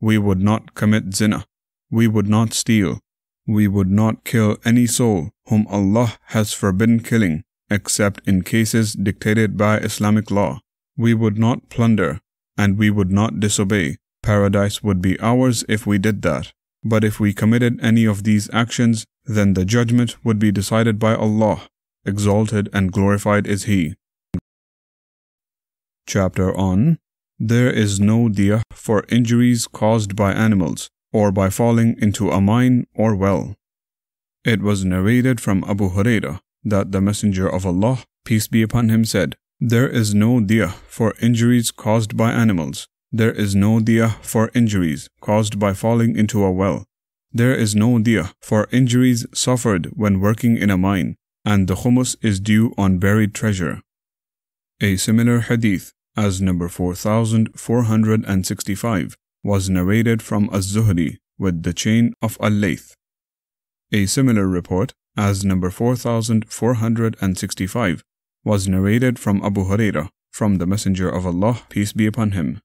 We 0.00 0.18
would 0.18 0.40
not 0.40 0.74
commit 0.74 1.14
zina. 1.14 1.44
We 1.90 2.08
would 2.08 2.28
not 2.28 2.52
steal. 2.52 3.00
We 3.46 3.68
would 3.68 3.90
not 3.90 4.24
kill 4.24 4.56
any 4.64 4.86
soul 4.86 5.30
whom 5.46 5.66
Allah 5.68 6.18
has 6.26 6.52
forbidden 6.52 7.00
killing, 7.00 7.44
except 7.70 8.26
in 8.26 8.42
cases 8.42 8.92
dictated 8.94 9.56
by 9.56 9.78
Islamic 9.78 10.30
law. 10.30 10.60
We 10.96 11.14
would 11.14 11.38
not 11.38 11.68
plunder, 11.68 12.20
and 12.58 12.76
we 12.76 12.90
would 12.90 13.12
not 13.12 13.40
disobey. 13.40 13.96
Paradise 14.22 14.82
would 14.82 15.00
be 15.00 15.18
ours 15.20 15.64
if 15.68 15.86
we 15.86 15.98
did 15.98 16.22
that. 16.22 16.52
But 16.82 17.04
if 17.04 17.20
we 17.20 17.32
committed 17.32 17.78
any 17.82 18.04
of 18.04 18.24
these 18.24 18.50
actions, 18.52 19.06
then 19.24 19.54
the 19.54 19.64
judgment 19.64 20.16
would 20.24 20.38
be 20.38 20.50
decided 20.52 20.98
by 20.98 21.14
Allah. 21.14 21.68
Exalted 22.04 22.68
and 22.72 22.92
glorified 22.92 23.46
is 23.46 23.64
He. 23.64 23.94
Chapter 26.06 26.56
on 26.56 26.98
There 27.38 27.70
is 27.70 28.00
no 28.00 28.28
diyah 28.28 28.62
for 28.72 29.04
injuries 29.08 29.66
caused 29.66 30.16
by 30.16 30.32
animals 30.32 30.90
or 31.12 31.30
by 31.30 31.50
falling 31.50 31.96
into 31.98 32.30
a 32.30 32.40
mine 32.40 32.86
or 32.94 33.14
well. 33.14 33.54
It 34.44 34.60
was 34.60 34.84
narrated 34.84 35.40
from 35.40 35.64
Abu 35.64 35.90
Hurairah 35.90 36.40
that 36.64 36.92
the 36.92 37.00
Messenger 37.00 37.48
of 37.48 37.66
Allah, 37.66 38.04
peace 38.24 38.46
be 38.46 38.62
upon 38.62 38.88
him, 38.88 39.04
said, 39.04 39.36
There 39.60 39.88
is 39.88 40.14
no 40.14 40.40
diyah 40.40 40.72
for 40.86 41.14
injuries 41.20 41.70
caused 41.70 42.16
by 42.16 42.32
animals. 42.32 42.86
There 43.12 43.32
is 43.32 43.54
no 43.54 43.80
diyah 43.80 44.22
for 44.22 44.50
injuries 44.54 45.08
caused 45.20 45.58
by 45.58 45.74
falling 45.74 46.16
into 46.16 46.44
a 46.44 46.52
well. 46.52 46.84
There 47.32 47.54
is 47.54 47.74
no 47.74 47.98
diyah 47.98 48.32
for 48.40 48.68
injuries 48.72 49.26
suffered 49.32 49.90
when 49.94 50.20
working 50.20 50.56
in 50.56 50.70
a 50.70 50.78
mine, 50.78 51.16
and 51.44 51.68
the 51.68 51.76
khumus 51.76 52.16
is 52.22 52.40
due 52.40 52.74
on 52.76 52.98
buried 52.98 53.34
treasure. 53.34 53.80
A 54.80 54.96
similar 54.96 55.40
hadith, 55.40 55.92
as 56.16 56.40
number 56.40 56.68
4465, 56.68 59.16
was 59.42 59.70
narrated 59.70 60.22
from 60.22 60.50
Az-Zuhri 60.52 61.18
with 61.38 61.62
the 61.62 61.72
chain 61.72 62.12
of 62.20 62.36
Al-Layth. 62.40 62.94
A 63.92 64.06
similar 64.06 64.46
report, 64.46 64.92
as 65.16 65.44
number 65.44 65.70
4465, 65.70 68.04
was 68.44 68.68
narrated 68.68 69.18
from 69.18 69.44
Abu 69.44 69.64
Hurairah 69.64 70.08
from 70.30 70.58
the 70.58 70.66
Messenger 70.66 71.08
of 71.08 71.26
Allah, 71.26 71.62
peace 71.68 71.92
be 71.92 72.06
upon 72.06 72.32
him. 72.32 72.60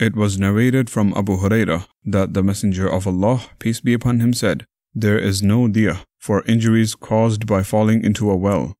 It 0.00 0.16
was 0.16 0.38
narrated 0.38 0.90
from 0.90 1.12
Abu 1.14 1.36
Hurairah 1.36 1.86
that 2.04 2.34
the 2.34 2.42
Messenger 2.42 2.88
of 2.88 3.06
Allah, 3.06 3.42
peace 3.58 3.80
be 3.80 3.92
upon 3.92 4.20
him, 4.20 4.32
said, 4.32 4.66
There 4.94 5.18
is 5.18 5.42
no 5.42 5.68
diyah 5.68 6.04
for 6.18 6.42
injuries 6.44 6.94
caused 6.94 7.46
by 7.46 7.62
falling 7.62 8.02
into 8.02 8.30
a 8.30 8.36
well. 8.36 8.74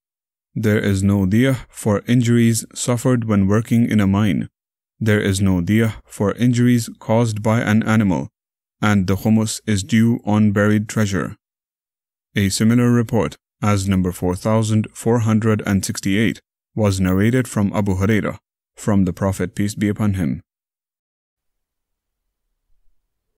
There 0.54 0.80
is 0.80 1.02
no 1.02 1.26
diyah 1.26 1.66
for 1.68 2.02
injuries 2.08 2.64
suffered 2.74 3.24
when 3.24 3.46
working 3.46 3.88
in 3.88 4.00
a 4.00 4.06
mine. 4.06 4.48
There 4.98 5.20
is 5.20 5.40
no 5.40 5.60
diyah 5.60 6.02
for 6.04 6.32
injuries 6.34 6.88
caused 6.98 7.42
by 7.42 7.60
an 7.60 7.82
animal, 7.84 8.28
and 8.80 9.06
the 9.06 9.16
khumus 9.16 9.60
is 9.66 9.82
due 9.82 10.20
on 10.24 10.52
buried 10.52 10.88
treasure. 10.88 11.36
A 12.34 12.48
similar 12.48 12.90
report, 12.90 13.36
as 13.62 13.86
number 13.86 14.10
4468, 14.10 16.40
was 16.74 16.98
narrated 16.98 17.46
from 17.46 17.70
Abu 17.74 17.96
Hurairah, 17.96 18.38
from 18.74 19.04
the 19.04 19.12
Prophet 19.12 19.54
peace 19.54 19.74
be 19.74 19.88
upon 19.88 20.14
him. 20.14 20.40